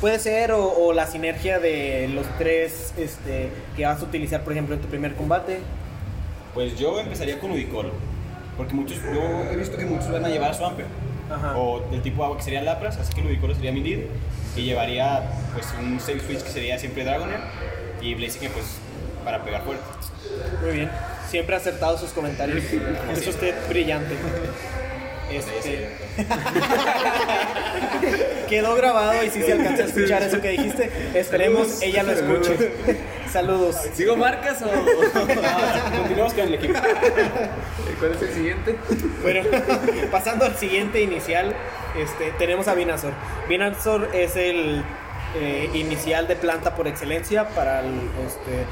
[0.00, 4.52] Puede ser o, o la sinergia de los tres este, que vas a utilizar, por
[4.52, 5.60] ejemplo, en tu primer combate.
[6.56, 7.90] Pues yo empezaría con Udicolo.
[8.56, 10.88] Porque muchos, yo he visto que muchos van a llevar a Swampert.
[11.30, 11.54] Ajá.
[11.58, 14.06] O del tipo agua que serían Lapras, así que Ludicolo sería mi lead.
[14.56, 17.40] Y llevaría pues un Save Switch que sería siempre Dragonair.
[18.00, 18.64] Y Blaziken pues
[19.22, 19.84] para pegar fuerte.
[20.62, 20.90] Muy bien.
[21.28, 22.64] Siempre acertado sus comentarios.
[23.12, 24.14] Es usted brillante.
[25.30, 25.90] Este,
[28.48, 32.70] quedó grabado y si se alcanza a escuchar eso que dijiste, esperemos ella lo escuche.
[33.40, 33.76] Saludos.
[33.92, 34.66] ¿Sigo marcas o.?
[35.98, 36.72] Continuamos con el equipo.
[37.98, 38.76] ¿Cuál es el siguiente?
[39.20, 39.42] Bueno,
[40.10, 41.54] pasando al siguiente inicial,
[42.02, 43.12] este, tenemos a Vinazor.
[43.46, 44.82] Vinazor es el
[45.38, 47.92] eh, inicial de planta por excelencia para, el,
[48.26, 48.64] este,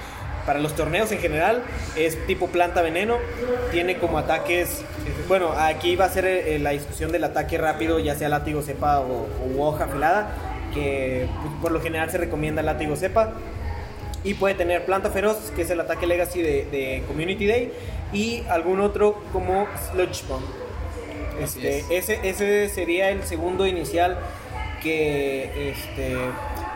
[0.46, 1.62] para los torneos en general.
[1.94, 3.18] Es tipo planta veneno.
[3.70, 4.80] Tiene como ataques.
[4.80, 8.62] eh, Bueno, aquí va a ser eh, la discusión del ataque rápido, ya sea látigo
[8.62, 9.26] cepa o,
[9.58, 10.28] o hoja afilada.
[10.72, 13.34] Que pues, por lo general se recomienda látigo cepa.
[14.24, 17.72] Y puede tener Planta Feroz, que es el ataque Legacy de, de Community Day.
[18.12, 20.44] Y algún otro como Sludge Bomb.
[21.40, 24.18] Este, ese, ese sería el segundo inicial
[24.82, 26.14] que este,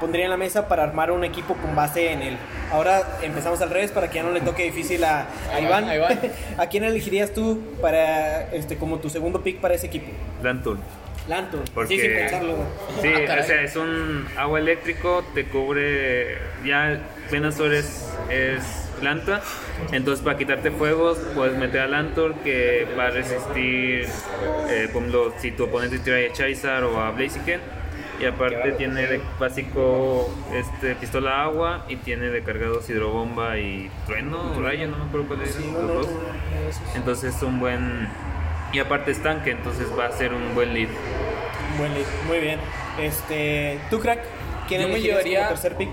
[0.01, 2.37] pondría en la mesa para armar un equipo con base en él.
[2.73, 5.27] Ahora empezamos al revés para que ya no le toque difícil a,
[5.61, 5.87] Iván.
[6.59, 10.11] ¿A quién elegirías tú para este, como tu segundo pick para ese equipo?
[10.43, 10.81] Lantern.
[11.29, 11.65] Lantern.
[11.75, 12.57] Porque- Sí, sin pensarlo.
[13.03, 16.39] Sí, Ah, o sea, es un agua eléctrico, te cubre.
[16.65, 16.99] Ya
[17.31, 18.63] Venusaur es, es
[19.01, 19.43] planta,
[19.93, 24.07] entonces para quitarte fuegos puedes meter a Lantor que va a resistir,
[24.69, 27.61] eh, por ejemplo, si tu oponente tira a Charizard o a Blaziken.
[28.21, 34.55] Y aparte tiene de básico este, pistola agua y tiene de cargados hidrobomba y trueno
[34.57, 35.55] o rayo, no me acuerdo cuál es.
[35.61, 36.09] los dos.
[36.97, 38.09] Entonces es un buen.
[38.73, 40.89] Y aparte es tanque, entonces va a ser un buen lead.
[41.79, 42.07] Buen lead.
[42.27, 42.59] Muy bien.
[43.01, 44.19] Este, ¿Tú, crack?
[44.67, 45.91] ¿Quién Yo me llevaría- tercer pick?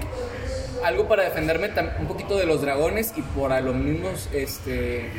[0.84, 1.70] Algo para defenderme
[2.00, 5.10] un poquito de los dragones y por a los mismos, este...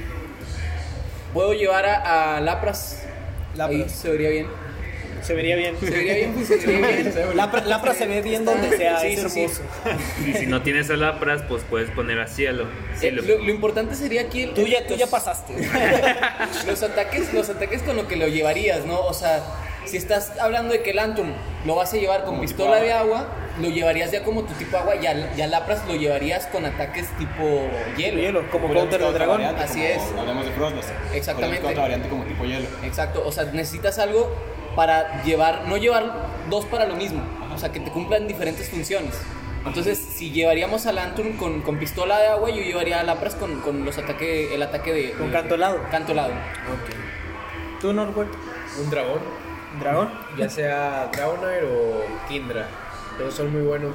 [1.33, 3.03] Puedo llevar a, a Lapras.
[3.57, 3.81] Lapras.
[3.83, 4.47] Ahí se vería bien.
[5.23, 5.77] Se vería bien.
[5.81, 7.13] Se vería bien, pues, se vería bien.
[7.37, 9.41] Lapra, Lapra se ve bien donde sea, Sí, es sí, sí.
[9.43, 9.63] hermoso.
[10.27, 12.67] Y si no tienes a Lapras, pues puedes poner a Cielo.
[13.03, 15.55] Eh, lo, lo importante sería aquí el- Tú ya, tú los- ya pasaste.
[16.67, 19.01] los ataques, los ataques con lo que lo llevarías, ¿no?
[19.01, 19.43] O sea,
[19.85, 21.33] si estás hablando de que el Antum
[21.67, 23.27] lo vas a llevar con pistola de agua,
[23.61, 27.69] lo llevarías ya como tu tipo agua, ya, ya Lapras lo llevarías con ataques tipo
[27.97, 28.21] hielo.
[28.21, 29.37] Hielo, como counter de dragón.
[29.39, 30.03] variante, Así como es.
[30.19, 30.87] Hablamos de Frostlass.
[31.15, 31.67] Exactamente.
[31.67, 32.67] Otra variante como tipo hielo.
[32.85, 34.35] Exacto, o sea, necesitas algo
[34.75, 37.23] para llevar, no llevar dos para lo mismo,
[37.55, 39.15] o sea, que te cumplan diferentes funciones.
[39.65, 43.61] Entonces, si llevaríamos al Antum con, con pistola de agua, yo llevaría a Lapras con,
[43.63, 45.11] con los ataque, el ataque de...
[45.13, 45.81] Con de- canto helado.
[45.91, 46.33] Canto helado.
[47.81, 48.31] ¿Tú, Norbert?
[48.81, 49.21] Un dragón,
[49.81, 50.11] ¿Dragón?
[50.39, 52.69] ya sea Dragonair o Kindra.
[53.19, 53.95] Todos son muy buenos.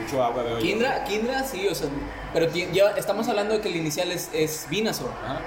[0.00, 0.62] Mucho agua veo yo.
[0.62, 1.88] Kindra, Kindra, sí, o sea,
[2.32, 4.66] pero ya estamos hablando de que el inicial es, es.
[4.88, 5.40] Ajá.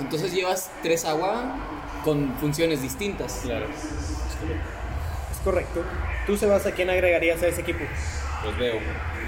[0.00, 1.56] Entonces llevas tres agua
[2.04, 3.40] con funciones distintas.
[3.42, 3.66] Claro.
[3.66, 5.82] Es correcto.
[6.26, 7.84] ¿Tú, Sebas, a quién agregarías a ese equipo?
[8.44, 8.78] Los veo.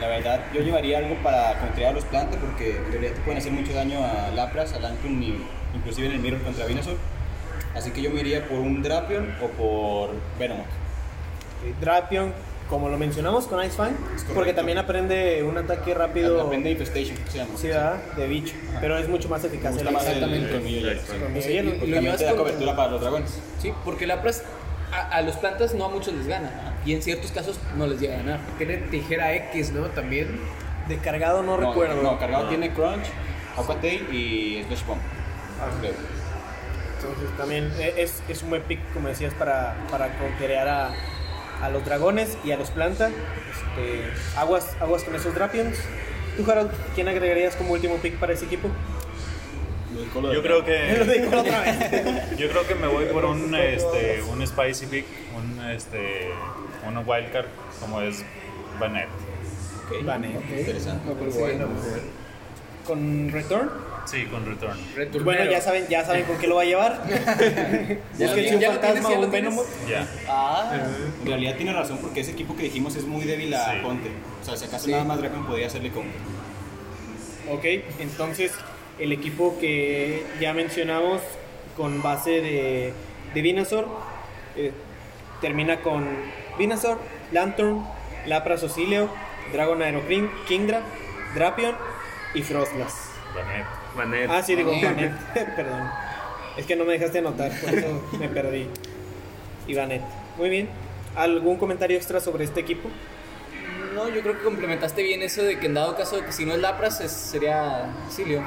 [0.00, 3.38] La verdad, yo llevaría algo para contrariar a los plantas porque en realidad te pueden
[3.38, 6.98] hacer mucho daño a Lapras, a Lantern y inclusive en el Mirror contra Venusaur.
[7.74, 10.66] Así que yo me iría por un Drapion o por Venomoth.
[11.64, 12.32] Eh, Drapion,
[12.68, 13.92] como lo mencionamos con Ice Fang,
[14.34, 16.40] porque también aprende un ataque rápido.
[16.42, 17.50] Aprende Infestation, se llama.
[17.56, 17.96] Sí, ¿verdad?
[18.16, 18.54] De bicho.
[18.80, 19.76] Pero es mucho más eficaz.
[19.76, 20.50] el Exactamente.
[20.52, 20.90] colmillo
[21.50, 21.70] hielo.
[21.74, 23.40] Y- también llevas te da con- cobertura para los dragones.
[23.60, 24.44] Sí, porque Lapras
[24.92, 26.74] a, a los plantas no a muchos les gana.
[26.84, 28.40] Y en ciertos casos no les llega a ganar.
[28.58, 29.86] Tiene tijera X, ¿no?
[29.86, 30.38] También.
[30.88, 32.02] De cargado no, recuerdo.
[32.02, 33.04] No, cargado tiene Crunch,
[33.58, 35.00] Aqua Tail y Slash Bomb.
[35.80, 35.92] Creo.
[36.96, 40.06] Entonces también eh, es, es un buen pick, como decías, para, para
[40.68, 40.90] a,
[41.62, 43.10] a los dragones y a los plantas.
[43.10, 44.04] Este,
[44.36, 45.76] aguas, aguas con esos Drapions.
[46.36, 48.68] ¿Tú, Harold, quién agregarías como último pick para ese equipo?
[50.32, 55.06] Yo creo que yo creo que me voy por un este un spicy pick,
[55.36, 56.30] un este
[56.86, 57.46] un wildcard
[57.80, 58.24] como es
[58.78, 59.08] Banet.
[59.86, 60.04] Ok.
[60.04, 60.28] Vale.
[60.56, 61.02] Interesante.
[62.86, 63.70] ¿Con Return?
[64.10, 64.78] Sí, con return.
[64.96, 65.24] Returnero.
[65.24, 67.02] Bueno, ya saben, ya saben con qué lo va a llevar.
[68.18, 69.30] Un fantasma o un.
[69.30, 69.66] Venomoth.
[69.88, 70.06] Ya.
[70.28, 70.72] Ah,
[71.20, 73.78] En realidad tiene razón porque ese equipo que dijimos es muy débil a Sí.
[73.82, 74.10] Ponte.
[74.40, 74.92] O sea, si acaso Sí.
[74.92, 76.04] nada más Dragon podría hacerle con.
[77.50, 77.64] Ok,
[77.98, 78.52] entonces
[78.98, 81.20] el equipo que ya mencionamos
[81.76, 82.92] con base de,
[83.34, 83.86] de Venusaur
[84.56, 84.72] eh,
[85.40, 86.06] termina con
[86.58, 86.98] Venusaur,
[87.32, 87.86] Lantern,
[88.26, 89.08] Lapras Ocilio,
[89.52, 90.80] Dragon Aerocrim, Kingdra,
[91.34, 91.74] Drapion
[92.34, 92.94] y Frostlass.
[93.98, 94.30] Manet.
[94.30, 95.12] Ah, sí, digo, Vanet.
[95.34, 95.54] Vanet.
[95.56, 95.90] Perdón.
[96.56, 98.66] Es que no me dejaste anotar, por eso me perdí.
[99.66, 100.02] Y Vanet.
[100.36, 100.68] Muy bien.
[101.16, 102.88] ¿Algún comentario extra sobre este equipo?
[103.94, 106.44] no, yo creo que complementaste bien eso de que en dado caso de que si
[106.44, 108.42] no es Lapras es- sería Silio.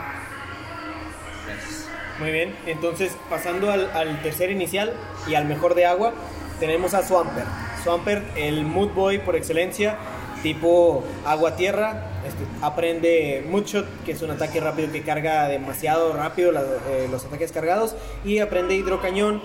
[2.19, 4.93] Muy bien, entonces pasando al, al tercer inicial
[5.27, 6.13] y al mejor de agua,
[6.59, 7.47] tenemos a Swampert.
[7.83, 9.97] Swampert, el Mood Boy por excelencia,
[10.43, 12.03] tipo agua-tierra.
[12.28, 17.26] Este, aprende Moodshot, que es un ataque rápido que carga demasiado rápido la- eh, los
[17.26, 17.95] ataques cargados.
[18.24, 19.41] Y aprende Hidrocañón.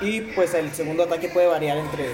[0.00, 2.06] Y pues el segundo ataque puede variar entre.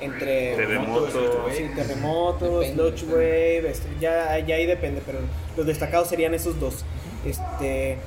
[0.00, 1.08] Entre Terremoto.
[1.54, 2.82] Sí, terremotos, Depende.
[2.82, 5.18] Dodge Wave, este, ya, ya ahí depende, pero
[5.56, 6.84] los destacados serían esos dos.
[7.26, 7.98] Este.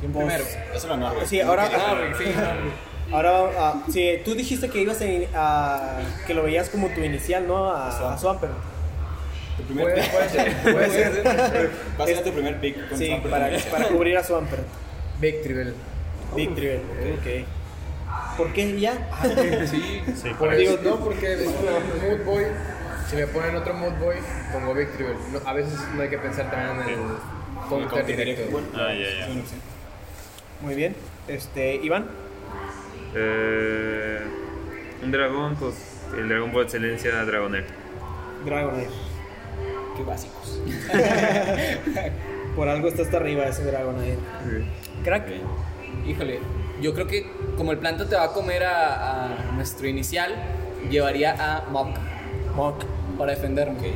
[0.00, 0.44] ¿Quién pues, primero?
[0.74, 1.26] Eso lo normal.
[1.26, 1.70] Sí, ahora.
[1.74, 2.24] Ah, sí,
[3.10, 3.16] no.
[3.16, 4.98] Ahora, ah, sí, tú dijiste que ibas
[5.34, 7.70] a, que lo veías como tu inicial, ¿no?
[7.70, 8.52] A, a Swampert.
[9.58, 10.12] Tu primer Puede, pick.
[10.12, 11.70] puede ser, puede ser.
[12.00, 12.88] Va a ser tu primer pick.
[12.88, 13.30] con Sí, Swampert.
[13.30, 14.62] para, para cubrir a Swampert.
[15.20, 15.74] Victory Bell.
[16.34, 16.68] Victory.
[16.76, 18.36] Ok.
[18.38, 18.92] ¿Por qué ya?
[19.66, 20.82] Sí, Sí, por digo, eso.
[20.84, 22.44] no, porque es un mood boy.
[23.10, 24.16] Si me ponen otro mood boy,
[24.52, 25.16] pongo Victory Bell.
[25.32, 28.50] No, a veces no hay que pensar también en el El counter directo.
[28.52, 29.28] Bueno, Ah, ya, ya.
[30.60, 30.94] Muy bien.
[31.26, 32.06] Este, Iván.
[33.14, 34.20] Eh,
[35.02, 35.74] un dragón, pues
[36.16, 37.64] el dragón por excelencia, Dragonair.
[38.44, 38.88] Dragonair.
[39.98, 40.60] Qué básicos.
[42.56, 44.18] Por algo está hasta arriba ese Dragonair.
[45.04, 45.26] Crack.
[46.06, 46.38] Híjole,
[46.80, 50.34] yo creo que como el planta te va a comer a, a nuestro inicial,
[50.90, 51.96] llevaría a Mock
[52.54, 52.84] Mock.
[53.18, 53.92] para defenderme.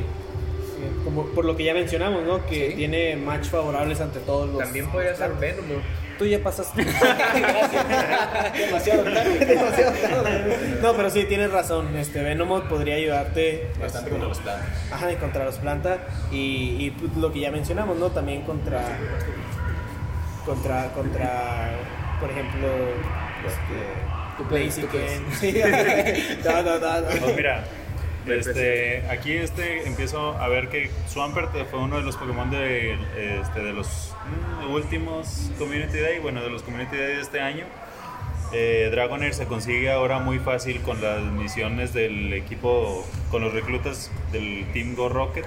[1.05, 2.45] Como por lo que ya mencionamos, ¿no?
[2.45, 2.75] Que Sí.
[2.75, 4.59] tiene match favorables ante todos los.
[4.61, 5.65] También podría ser Venom.
[6.13, 6.17] ¿No?
[6.17, 6.83] Tú ya pasaste.
[8.57, 9.45] Demasiado tarde.
[9.45, 10.79] Demasiado tarde.
[10.81, 11.95] no, pero sí, tienes razón.
[11.97, 14.65] Este Venomot podría ayudarte Bastante este, contra los planos.
[14.91, 15.97] Ajá, y contra los planta.
[16.31, 18.09] Y, y, pues, lo que ya mencionamos, ¿no?
[18.09, 18.81] También contra.
[20.45, 20.91] Contra.
[20.93, 21.71] Contra.
[22.19, 22.67] Por ejemplo.
[23.45, 24.13] Este.
[24.49, 24.89] Blaziken.
[24.89, 25.21] puedes.
[25.39, 25.53] Sí.
[26.43, 27.07] No, no, no, no.
[27.07, 27.63] Pues mira,
[28.27, 32.93] este, aquí este empiezo a ver que Swampert fue uno de los Pokémon de,
[33.41, 34.13] este, de los
[34.65, 37.65] mm, últimos Community Day, bueno, de los Community Day de este año.
[38.53, 44.11] Eh, Dragonair se consigue ahora muy fácil con las misiones del equipo, con los reclutas
[44.31, 45.45] del Team Go Rocket.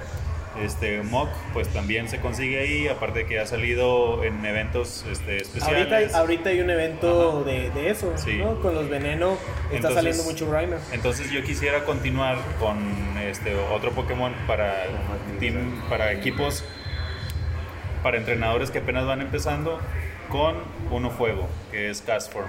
[0.63, 5.77] Este Mock, pues también se consigue ahí, aparte que ha salido en eventos este, especiales.
[5.91, 8.37] Ahorita, hay- ahorita hay un evento de, de eso, Sí.
[8.37, 8.59] ¿no?
[8.61, 9.37] Con los veneno
[9.71, 10.79] está saliendo mucho Grimer.
[10.91, 12.77] Entonces yo quisiera continuar con
[13.29, 14.85] este otro Pokémon para
[15.39, 16.63] team, para equipos,
[18.03, 19.79] para entrenadores que apenas van empezando,
[20.29, 20.55] con
[20.91, 22.47] uno fuego, que es Castform.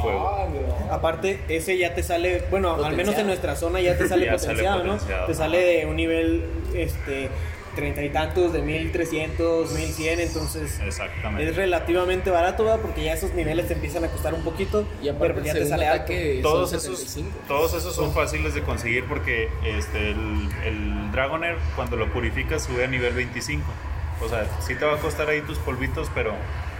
[0.00, 0.76] Fuego.
[0.90, 4.38] Aparte, ese ya te sale, bueno, al menos en nuestra zona ya te sale Ya
[4.38, 4.92] sale potenciado, ¿no?
[4.92, 5.26] potenciado.
[5.26, 6.44] Te sale de un nivel,
[6.74, 7.28] este,
[7.74, 10.80] treinta y tantos, de 1300, 1100, entonces
[11.38, 12.80] es relativamente barato, ¿verdad?
[12.80, 15.66] Porque ya esos niveles te empiezan a costar un poquito, Y aparte pero ya te
[15.66, 16.12] sale alto.
[16.42, 17.30] Todos esos, 75.
[17.48, 22.84] todos esos son fáciles de conseguir porque este, el, el Dragonair cuando lo purificas sube
[22.84, 23.64] a nivel 25.
[24.22, 26.34] O sea, sí te va a costar ahí tus polvitos, pero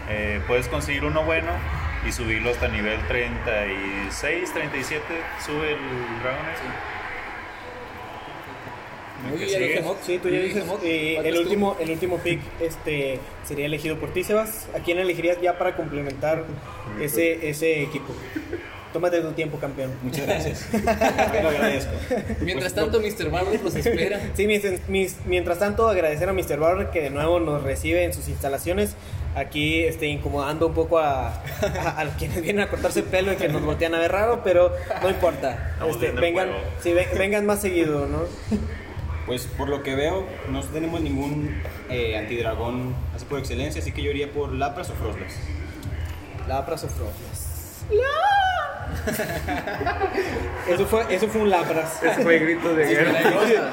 [0.09, 1.51] eh, puedes conseguir uno bueno
[2.07, 5.03] y subirlo hasta nivel 36, 37,
[5.44, 5.78] sube el
[6.22, 6.90] Dragonair.
[9.28, 9.84] Muy que bien.
[10.03, 11.40] Sí, tú ya Muy dices, eh, el, tú.
[11.42, 14.68] último, el último pick este, sería elegido por ti, Sebas.
[14.74, 16.44] ¿A quién elegirías ya para complementar
[17.03, 18.14] ese, ese equipo?
[18.94, 19.92] Tómate tu tiempo, campeón.
[20.03, 20.66] Muchas gracias.
[20.70, 21.92] Te lo agradezco.
[22.40, 23.30] Mientras tanto, Mr.
[23.30, 24.20] Barber los espera.
[24.34, 26.57] Sí, mis- mis- mientras tanto, agradecer a Mr.
[26.59, 28.96] Barber que de nuevo nos recibe en sus instalaciones.
[29.35, 33.37] Aquí este, incomodando un poco a, a, a quienes vienen a cortarse el pelo y
[33.37, 34.72] que nos voltean a ver raro, pero
[35.03, 35.76] no importa.
[35.89, 36.49] Este, vengan,
[36.83, 38.22] sí, ve- vengan más seguido, ¿no?
[39.26, 44.03] Pues por lo que veo, no tenemos ningún eh, antidragón así por excelencia, así que
[44.03, 45.37] yo iría por Lapras o Frostlass.
[46.49, 47.85] Lapras o Frostlass.
[50.68, 52.03] Eso fue, eso fue un Lapras.
[52.03, 53.20] Ese fue el grito de guerra.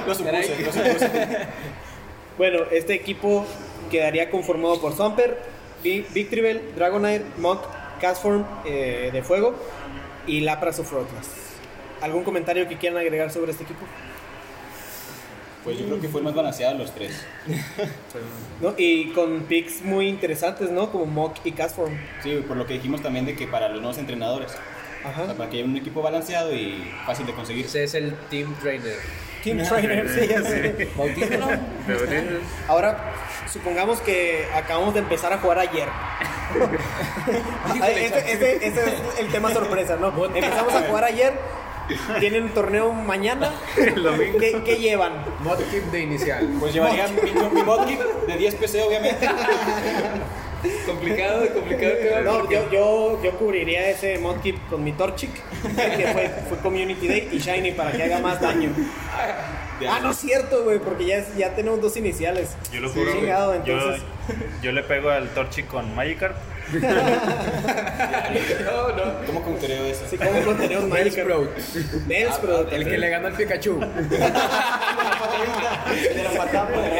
[0.06, 1.10] Lo supuse, lo supuse.
[2.38, 3.46] Bueno, este equipo
[3.90, 5.38] quedaría conformado por Sumper,
[5.84, 7.64] Vi- Victreebel, Dragonair, Mock,
[8.02, 9.56] Castform eh, de fuego
[10.28, 11.28] y Lapras o Frostlass.
[12.02, 13.82] ¿Algún comentario que quieran agregar sobre este equipo?
[15.64, 17.26] Pues yo creo que fue el más balanceado de los tres.
[18.62, 18.74] ¿No?
[18.78, 20.92] Y con picks muy interesantes, ¿no?
[20.92, 21.94] Como Mock y Castform.
[22.24, 25.34] Sí, por lo que dijimos también de que para los nuevos entrenadores, o sea, Ajá.
[25.34, 27.66] para que haya un equipo balanceado y fácil de conseguir.
[27.66, 28.96] Ese es el Team Trainer.
[29.44, 30.90] Team Trainer, sí, ya sé.
[30.96, 31.48] Bautízalo.
[32.68, 33.14] Ahora,
[33.52, 35.88] supongamos que acabamos de empezar a jugar ayer.
[37.76, 40.14] este, este- este es el tema sorpresa, ¿no?
[40.26, 41.34] Empezamos a jugar ayer.
[42.20, 43.54] Tienen un torneo mañana.
[43.76, 45.24] ¿Qué, qué llevan?
[45.40, 46.46] Mod Keep de inicial.
[46.60, 49.26] Pues llevaría mi, mi modkit de 10 PC, obviamente.
[50.86, 51.94] complicado, complicado.
[52.24, 55.32] No, porque- yo, yo, yo cubriría ese Modkip con mi Torchic,
[55.76, 58.70] que fue, fue Community Day, y Shiny para que haga más daño.
[59.88, 62.56] Ah, no es cierto, güey, porque ya, es- ya tenemos dos iniciales.
[62.72, 63.12] Yo lo Sí, juro.
[63.14, 64.02] chingado, yo, entonces.
[64.62, 66.36] yo le pego al Torchic con Magikarp.
[68.66, 69.26] No, no.
[69.26, 70.04] ¿Cómo contreo eso?
[70.10, 71.28] Sí, como no tenemos Magikarp.
[71.30, 71.50] Bellsprout.
[72.08, 73.80] Bellsprout, El que le gana al Pikachu.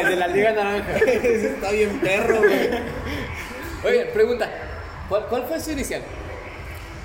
[0.00, 0.96] El de la Liga Naranja.
[0.96, 2.70] Ese está bien perro, güey.
[3.84, 4.50] Oye, pregunta.
[5.08, 6.02] ¿Cuál, ¿Cuál fue su inicial?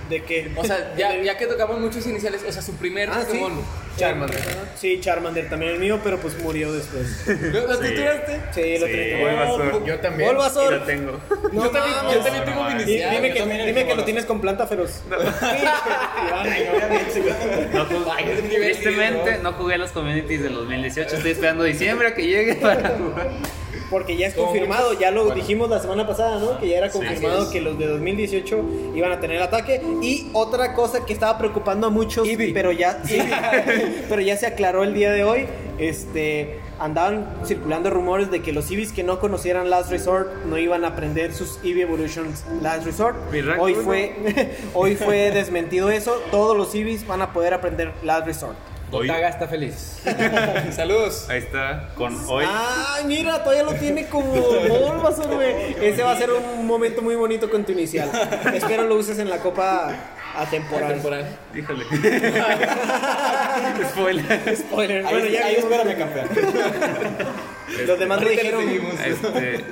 [0.10, 0.52] ¿De qué?
[0.58, 3.28] O sea, ya, ya que tocamos muchos iniciales, o sea, su primer Ah, sí.
[3.38, 3.84] Pokémon.
[3.96, 4.40] Charmander.
[4.76, 7.26] Sí, Charmander también el mío, pero pues murió después.
[7.28, 7.94] ¿No, no, ¿Tú Sí.
[7.94, 8.40] tiraste?
[8.52, 9.14] Sí, lo Sí.
[9.22, 9.86] Bulbasaur.
[9.86, 10.32] Yo también.
[10.32, 11.20] Y lo tengo.
[11.54, 12.16] No yo también, mames.
[12.16, 13.12] yo también tengo mi Di- inicial.
[13.12, 15.04] Dime yo que, también dime elijo que lo tienes con planta feroz.
[15.08, 15.18] No
[17.86, 21.16] jugué- tristemente no jugué las communities del 2018.
[21.18, 23.30] Estoy esperando diciembre a que llegue para jugar.
[23.94, 26.60] Porque ya es confirmado, ya lo dijimos la semana pasada, ¿no?
[26.60, 28.66] Que ya era confirmado que los de 2018
[28.96, 29.84] iban a tener ataque.
[30.02, 33.04] Y otra cosa que estaba preocupando a muchos, pero ya,
[34.10, 35.46] pero ya se aclaró el día de hoy.
[35.78, 40.86] Este, andaban circulando rumores de que los Eevees que no conocieran Last Resort no iban
[40.86, 43.16] a aprender sus Eevee Evolutions Last Resort.
[43.60, 44.16] Hoy fue,
[44.74, 46.20] hoy fue desmentido eso.
[46.32, 48.58] Todos los Eevees van a poder aprender Last Resort.
[48.94, 50.02] Hoy, Taga está feliz.
[50.72, 51.28] Saludos.
[51.30, 51.90] Ahí está.
[51.96, 55.76] con hoy, Ay, mira, todavía lo tiene como Bulbasaur, güey.
[55.82, 58.10] Ese va a ser un momento muy bonito con tu inicial.
[58.54, 59.92] Espero lo uses en la copa
[60.36, 60.94] atemporal.
[60.94, 61.38] Temporal.
[61.56, 61.86] Híjole.
[63.90, 64.58] Spoiler.
[64.58, 65.06] Spoiler.
[65.06, 66.28] Ahí, Bueno, ya ahí espérame, campeón.
[67.88, 68.64] Los demás lo dijeron.
[69.04, 69.64] Este,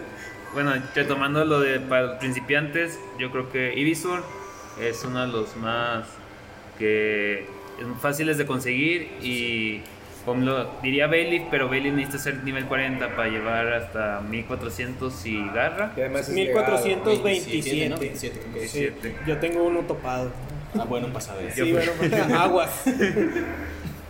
[0.53, 4.24] bueno, retomando lo de para principiantes, yo creo que Ivisur
[4.82, 6.07] es uno de los más
[6.80, 7.47] que
[8.00, 9.82] fáciles de conseguir y
[10.26, 15.50] como lo diría Bailey, pero Bailey necesita ser nivel 40 para llevar hasta 1400 y
[15.50, 15.94] garra.
[15.98, 17.90] Y además es 1427.
[17.90, 17.98] ¿no?
[17.98, 18.72] 27, creo que es.
[18.72, 18.90] Sí,
[19.26, 20.32] yo tengo uno topado.
[20.78, 22.84] Ah, bueno, pasa de Sí, bueno, pues, aguas.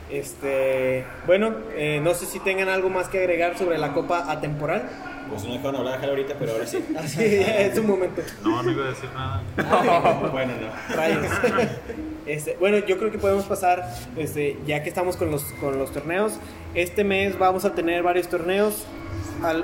[0.10, 4.90] Este, bueno, eh, no sé si tengan algo más que agregar sobre la copa atemporal.
[5.30, 6.84] Pues no dejaron hablar a ahorita, pero ahora sí.
[6.98, 8.22] Así es un momento.
[8.44, 9.42] no, no iba a decir nada.
[10.32, 12.11] bueno, no.
[12.26, 15.92] Este, bueno, yo creo que podemos pasar, este, ya que estamos con los, con los
[15.92, 16.34] torneos.
[16.76, 18.86] Este mes vamos a tener varios torneos.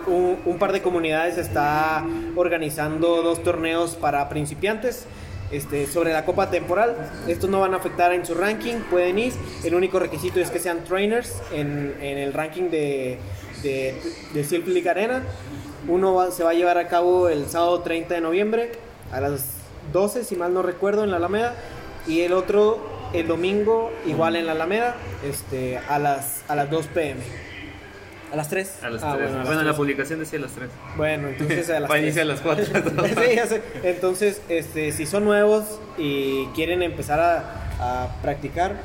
[0.07, 2.03] Un, par de comunidades está
[2.35, 5.05] organizando dos torneos para principiantes.
[5.51, 9.33] Este, sobre la copa temporal, estos no van a afectar en su ranking, pueden ir.
[9.63, 13.17] El único requisito es que sean trainers en, en el ranking de,
[13.63, 13.95] de,
[14.33, 15.23] de Arena.
[15.87, 18.71] Uno se va a llevar a cabo el sábado 30 de noviembre
[19.13, 19.45] a las
[19.93, 21.55] 12, si mal no recuerdo, en la Alameda.
[22.07, 24.95] Y el otro el domingo, igual en la Alameda,
[25.27, 27.21] este, a, las, a las 2 pm.
[28.31, 28.83] ¿A las 3?
[28.83, 29.21] A las Ah, 3.
[29.23, 29.77] bueno, a las Bueno, la 3.
[29.77, 30.69] publicación decía a las 3.
[30.97, 32.03] Bueno, entonces a las Va a 3.
[32.03, 32.65] iniciar a las 4.
[33.07, 33.61] Sí, ya sé.
[33.83, 38.75] Entonces, este, si son nuevos y quieren empezar a, a practicar,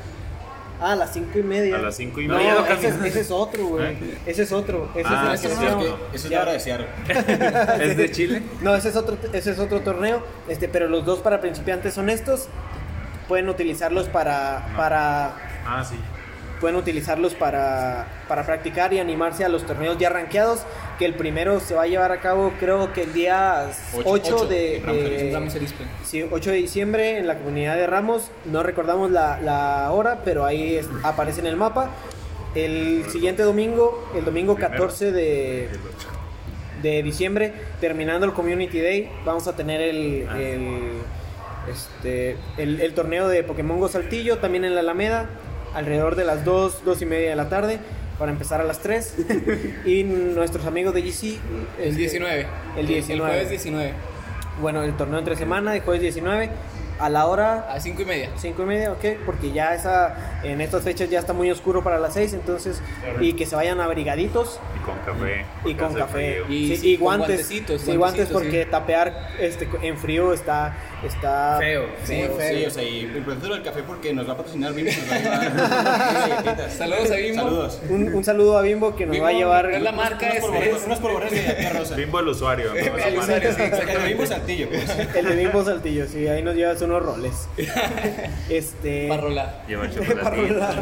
[0.79, 1.75] ah, a las 5 y media.
[1.75, 2.55] A las cinco y No, media.
[2.55, 3.85] lo ese, es, ese es otro, güey.
[3.87, 4.17] ¿Eh?
[4.25, 4.89] Ese es otro.
[4.95, 6.87] Ese Ah, es que es no- es la hora de Seattle.
[7.83, 8.41] ¿Es de Chile?
[8.61, 10.23] No, ese es otro, ese es otro torneo.
[10.47, 12.47] Este, pero los dos para principiantes son estos.
[13.27, 15.33] Pueden utilizarlos para, para
[15.65, 15.95] Ah, sí.
[16.59, 20.61] pueden utilizarlos para, para practicar y animarse a los torneos ya rankeados.
[20.99, 23.65] Que el primero se va a llevar a cabo, creo que el día
[23.95, 25.83] 8, Ocho, ocho, de, Ramos de- Ramos Arizpe.
[26.05, 28.29] sí, 8 de diciembre en la comunidad de Ramos.
[28.45, 31.89] No recordamos la, la hora, pero ahí es- aparece en el mapa.
[32.55, 35.69] El siguiente domingo, el domingo 14 de,
[36.83, 37.51] de diciembre,
[37.81, 40.91] terminando el Community Day, vamos a tener el, el,
[41.71, 45.29] este, el, el torneo de Pokémon Go Saltillo, también en la Alameda,
[45.73, 47.79] alrededor de las 2, 2 y media de la tarde,
[48.19, 49.15] para empezar a las 3.
[49.85, 51.39] y nuestros amigos de GC.
[51.79, 52.47] El este, 19.
[52.77, 53.13] El 19.
[53.13, 53.93] El jueves 19.
[54.61, 56.49] Bueno, el torneo entre semana, de jueves 19,
[56.99, 58.29] a la hora A 5 y media.
[58.35, 61.97] 5 y media, ok, porque ya esa, en estas fechas ya está muy oscuro para
[61.97, 62.81] las 6, entonces,
[63.19, 65.45] y que se vayan abrigaditos Y con café.
[65.65, 66.43] y con café.
[66.49, 68.69] Y Sí, sí, y con guantes, guantecitos, sí, guantes guantecitos, porque sí.
[68.69, 70.75] tapear este, en frío está,
[71.07, 71.85] está Feo.
[72.03, 72.57] Sí, feo, feo.
[72.59, 75.11] Sí, o sea, y el proceso del café porque nos va a patrocinar Bimbo, nos
[75.11, 76.69] va a llevar.
[76.77, 77.43] Saludos a Bimbo.
[77.43, 77.81] Saludos.
[77.89, 79.71] Un, un saludo a Bimbo que nos Bimbo, va a llevar.
[79.71, 80.47] es la marca Unos este.
[80.47, 81.95] polvorones- Unos polvorones de rosa.
[81.95, 82.69] Bimbo el usuario.
[82.73, 82.79] ¿no?
[82.79, 84.07] El usuario, sí, El de exactamente.
[84.07, 84.89] Bimbo Saltillo, pues.
[85.15, 87.33] El de Bimbo Saltillo, sí, ahí nos llevas unos roles.
[88.49, 89.07] Este.
[89.07, 89.63] Para rolar.
[89.67, 90.53] Lleva Para chocolatito.
[90.53, 90.75] rolar.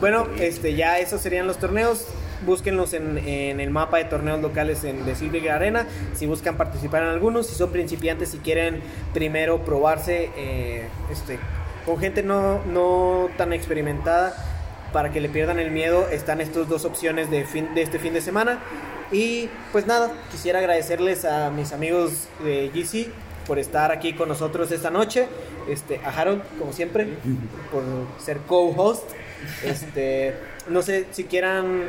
[0.00, 2.06] Bueno, este, ya esos serían los torneos.
[2.44, 5.86] Búsquenlos en, en el mapa de torneos locales en de Silver Arena.
[6.14, 8.80] Si buscan participar en algunos, si son principiantes, si quieren
[9.14, 11.38] primero probarse eh, este,
[11.86, 14.34] con gente no, no tan experimentada,
[14.92, 18.14] para que le pierdan el miedo, están estas dos opciones de, fin, de este fin
[18.14, 18.60] de semana.
[19.12, 23.08] Y pues nada, quisiera agradecerles a mis amigos de GC
[23.46, 25.28] por estar aquí con nosotros esta noche.
[25.68, 27.06] Este, a Harold, como siempre,
[27.70, 27.82] por
[28.18, 29.04] ser co-host.
[29.64, 30.34] Este,
[30.68, 31.84] no sé si quieran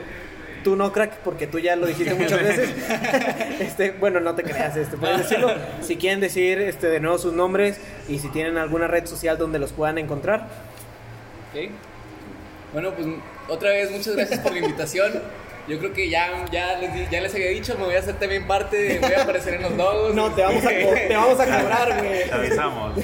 [0.64, 2.70] tú no crack porque tú ya lo dijiste muchas veces.
[3.60, 5.52] este, bueno, no te creas, este, puedes decirlo.
[5.82, 9.60] Si quieren decir este de nuevo sus nombres y si tienen alguna red social donde
[9.60, 10.48] los puedan encontrar.
[11.52, 11.72] Ok.
[12.74, 13.08] Bueno, pues
[13.48, 15.14] otra vez muchas gracias por la invitación.
[15.68, 18.18] Yo creo que ya, ya, les, di- ya les había dicho, me voy a hacer
[18.18, 20.16] también parte, de, voy a aparecer en los logos.
[20.16, 22.24] No, te vamos a, te vamos a cobrar, güey.
[22.26, 22.98] Te avisamos.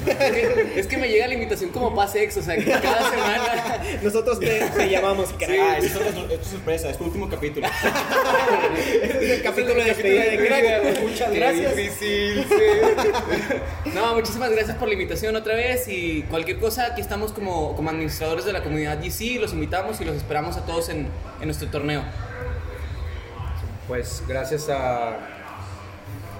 [0.74, 3.82] Es que me llega la invitación como pase ex, o sea, que cada semana.
[4.02, 5.50] Nosotros te, te llamamos crack.
[5.60, 7.66] Ah, esto es, esto es sorpresa, es tu último capítulo.
[7.66, 11.00] Este es el capítulo de despedida de crack.
[11.02, 11.76] Muchas Qué gracias.
[11.76, 13.90] difícil, sí.
[13.94, 17.90] No, muchísimas gracias por la invitación otra vez y cualquier cosa, aquí estamos como, como
[17.90, 21.08] administradores de la comunidad GC, los invitamos y los esperamos a todos en,
[21.40, 22.02] en nuestro torneo.
[23.88, 25.10] Pues gracias a,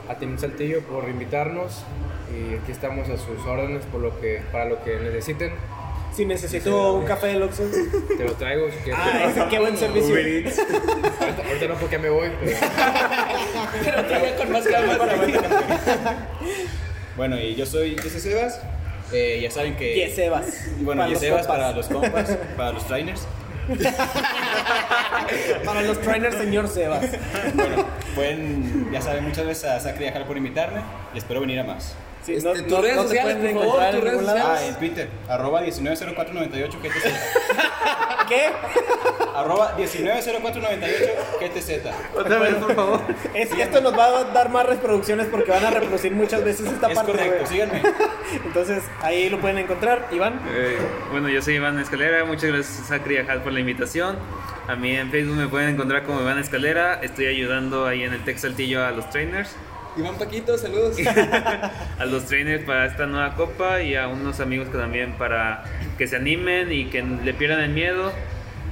[0.09, 1.83] a Team Saltillo por invitarnos
[2.33, 5.53] y aquí estamos a sus órdenes por lo que, para lo que necesiten.
[6.15, 7.65] Si necesito un café del Oxxo.
[8.17, 9.01] Te lo traigo si quieres.
[9.03, 10.15] Ah, ese, qué buen servicio.
[10.15, 12.57] ahorita, ahorita no porque me voy, pero
[13.85, 15.17] Pero todavía con más calma para
[17.17, 18.61] Bueno, y yo soy Jesse Sebas.
[19.13, 19.95] Eh, ya saben que.
[19.95, 20.69] Yesebas.
[20.81, 23.27] Bueno, Para Yesebas para los compas, para los trainers.
[25.65, 27.07] Para los trainers, señor Sebas.
[27.55, 30.83] Bueno, pueden, ya saben, muchas veces a Jal por invitarme
[31.15, 31.95] y espero venir a más.
[32.25, 34.41] Sí, Este, tus redes te sociales, por favor, tus redes lado.
[34.45, 37.07] Ah, en Twitter, arroba 190498 GTZ.
[38.29, 38.49] ¿Qué?
[39.35, 42.17] arroba 190498 GTZ.
[42.17, 43.01] Otra vez, por favor.
[43.35, 46.89] Es, esto nos va a dar más reproducciones porque van a reproducir muchas veces esta
[46.89, 47.13] Es parte.
[47.13, 47.83] correcto, síganme.
[48.45, 50.09] Entonces, ahí lo pueden encontrar.
[50.13, 50.41] Iván.
[50.55, 50.79] Eh,
[51.11, 54.17] bueno, yo soy Iván Escalera, muchas gracias a Sacri y a Hal por la invitación.
[54.69, 58.25] A mí en Facebook me pueden encontrar como Iván Escalera, estoy ayudando ahí en el
[58.25, 59.51] Tech Saltillo a los trainers,
[59.97, 60.97] Iván Paquito, saludos.
[61.99, 65.65] a los trainers para esta nueva copa y a unos amigos que también para
[65.97, 68.13] que se animen y que le pierdan el miedo.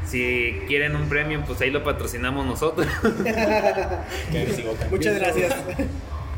[0.04, 2.86] Si quieren un premio, pues ahí lo patrocinamos nosotros.
[4.90, 5.54] Muchas gracias.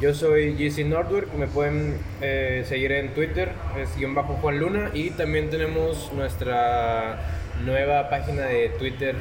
[0.01, 4.91] yo soy GC Nordwork, me pueden eh, seguir en Twitter, es guion bajo Juan Luna
[4.93, 7.20] y también tenemos nuestra
[7.64, 9.16] nueva página de Twitter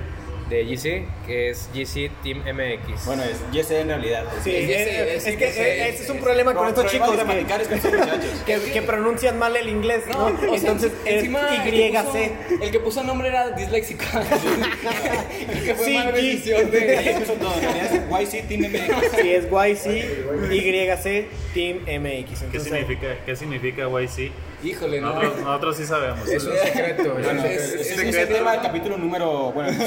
[0.50, 3.06] de GC que es GC Team MX.
[3.06, 4.26] Bueno, es Jesse en realidad.
[4.44, 6.92] Sí, Es es, ese, es es que eh, ese es un es- problema con estos
[6.92, 8.30] chicos que, gramaticales con estos muchachos.
[8.46, 10.26] que, que pronuncian mal el inglés, ¿no?
[10.26, 12.04] o sea, Entonces, encima el que YC.
[12.04, 14.04] puso- El que puso el nombre era disléxico.
[15.54, 16.78] el que fue Sí, mala decisión de.
[16.78, 19.22] En realidad es YC Team MX.
[19.22, 19.86] Sí, es YC,
[20.52, 22.44] YC, Team MX.
[22.52, 24.32] ¿Qué significa, ¿Qué significa YC?
[24.64, 25.10] Híjole, no.
[25.14, 26.28] Nosotros, nosotros sí sabemos.
[26.30, 27.02] es un secreto.
[27.02, 28.34] es un Bueno, Es- es, es es, secreto.
[28.36, 29.52] tema del capítulo número.
[29.52, 29.78] Bueno, el.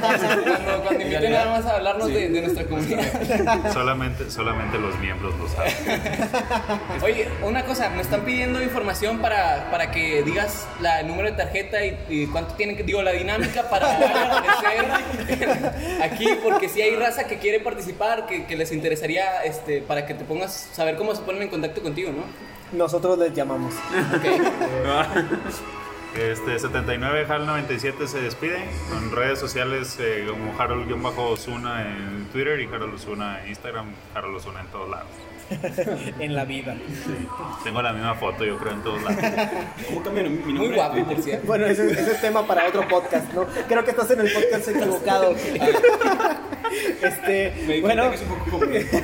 [0.00, 3.72] Cuando, cuando inviten nada más a hablarnos de, de nuestra comunidad.
[3.72, 5.72] Solamente, solamente los miembros lo saben.
[7.02, 11.36] Oye, una cosa, me están pidiendo información para, para que digas la, el número de
[11.36, 14.90] tarjeta y, y cuánto tienen que, digo, la dinámica para aparecer
[16.02, 20.14] aquí, porque si hay raza que quiere participar, que, que les interesaría, este, para que
[20.14, 22.24] te pongas, saber cómo se ponen en contacto contigo, ¿no?
[22.72, 23.74] Nosotros les llamamos.
[26.14, 32.66] Este 79 HAL 97 se despide con redes sociales eh, como Harold-Osuna en Twitter y
[32.66, 35.06] Harold Osuna en Instagram, Harold Osuna en todos lados.
[36.20, 36.76] en la vida.
[37.64, 39.18] Tengo la misma foto, yo creo, en todos lados.
[39.88, 40.52] ¿Cómo cambia mi nombre?
[40.52, 41.46] Muy guapo, por cierto.
[41.46, 43.46] Bueno, ese, ese es tema para otro podcast, ¿no?
[43.68, 45.34] Creo que estás en el podcast equivocado.
[47.02, 48.98] Este, Me bueno, que es un poco complejo.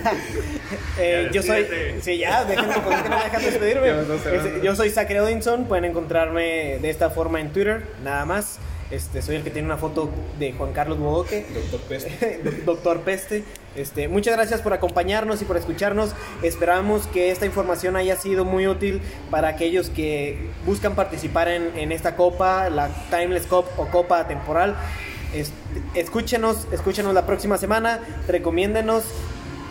[0.99, 1.67] eh, yo soy.
[2.01, 3.89] Sí, ya, déjenme no me dejan despedirme.
[3.91, 5.65] Este, yo soy Zachary Odinson.
[5.67, 8.59] Pueden encontrarme de esta forma en Twitter, nada más.
[8.91, 11.45] Este, soy el que tiene una foto de Juan Carlos Bodoque.
[11.53, 12.41] Doctor Peste.
[12.65, 13.45] Doctor Peste.
[13.75, 16.11] Este, muchas gracias por acompañarnos y por escucharnos.
[16.43, 21.91] Esperamos que esta información haya sido muy útil para aquellos que buscan participar en, en
[21.91, 24.77] esta copa, la Timeless Cup o Copa Temporal.
[25.35, 25.53] Este,
[25.95, 29.05] escúchenos, escúchenos la próxima semana, recomiéndenos.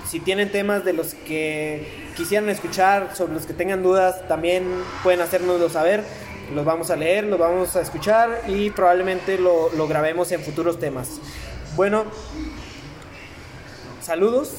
[0.07, 4.65] Si tienen temas de los que quisieran escuchar, sobre los que tengan dudas, también
[5.03, 6.03] pueden hacérnoslo saber.
[6.53, 10.79] Los vamos a leer, los vamos a escuchar y probablemente lo, lo grabemos en futuros
[10.79, 11.19] temas.
[11.75, 12.05] Bueno,
[14.01, 14.53] saludos.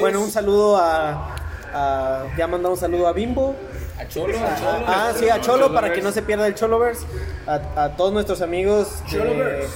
[0.00, 1.34] Bueno, un saludo a,
[1.72, 3.54] a- Ya mandamos un saludo a Bimbo.
[3.98, 4.84] A Cholo, a Cholo.
[4.86, 7.00] Ah, sí, a Cholo, para que no se pierda el Cholovers.
[7.46, 8.88] A, a todos nuestros amigos.
[9.10, 9.66] de-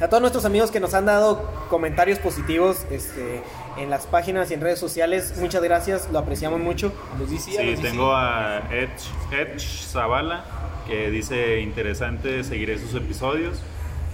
[0.00, 3.42] a todos nuestros amigos que nos han dado comentarios positivos este,
[3.80, 5.34] en las páginas y en redes sociales.
[5.38, 6.92] Muchas gracias, lo apreciamos mucho.
[7.18, 7.82] Los DC, a Sí, DC.
[7.82, 10.44] tengo a Edge, Edge Zavala
[10.86, 13.60] que dice interesante, seguiré sus episodios.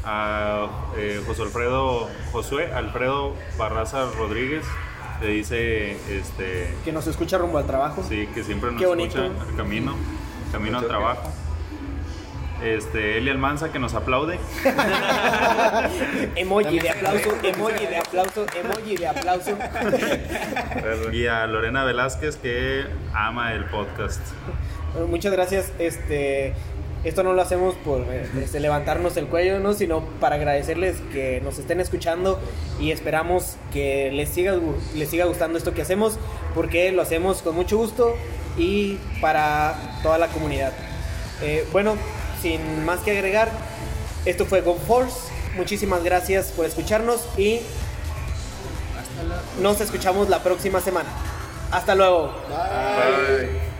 [0.04, 4.64] A eh, José Alfredo, Josué Alfredo Barraza Rodríguez,
[5.20, 8.04] le dice, este, Que nos escucha rumbo al trabajo.
[8.08, 9.24] sí, que siempre nos Qué bonito.
[9.24, 9.96] escucha al camino,
[10.52, 11.28] camino al trabajo.
[12.62, 14.38] Este, Eli Almanza que nos aplaude.
[16.36, 19.58] Emoji de aplauso, emoji de aplauso, emoji de aplauso.
[21.12, 24.20] Y a Lorena Velázquez que ama el podcast.
[24.92, 25.70] Bueno, muchas gracias.
[25.78, 26.54] Este,
[27.04, 28.04] esto no lo hacemos por
[28.42, 29.74] este, levantarnos el cuello, ¿no?
[29.74, 32.40] sino para agradecerles que nos estén escuchando
[32.80, 34.58] y esperamos que les siga,
[34.94, 36.18] les siga gustando esto que hacemos
[36.54, 38.16] porque lo hacemos con mucho gusto
[38.56, 40.72] y para toda la comunidad.
[41.42, 41.96] Eh, bueno,
[42.42, 43.50] sin más que agregar,
[44.24, 45.16] esto fue Go Force.
[45.56, 47.60] Muchísimas gracias por escucharnos y
[49.60, 51.08] nos escuchamos la próxima semana.
[51.70, 52.32] Hasta luego.
[52.48, 53.75] Bye.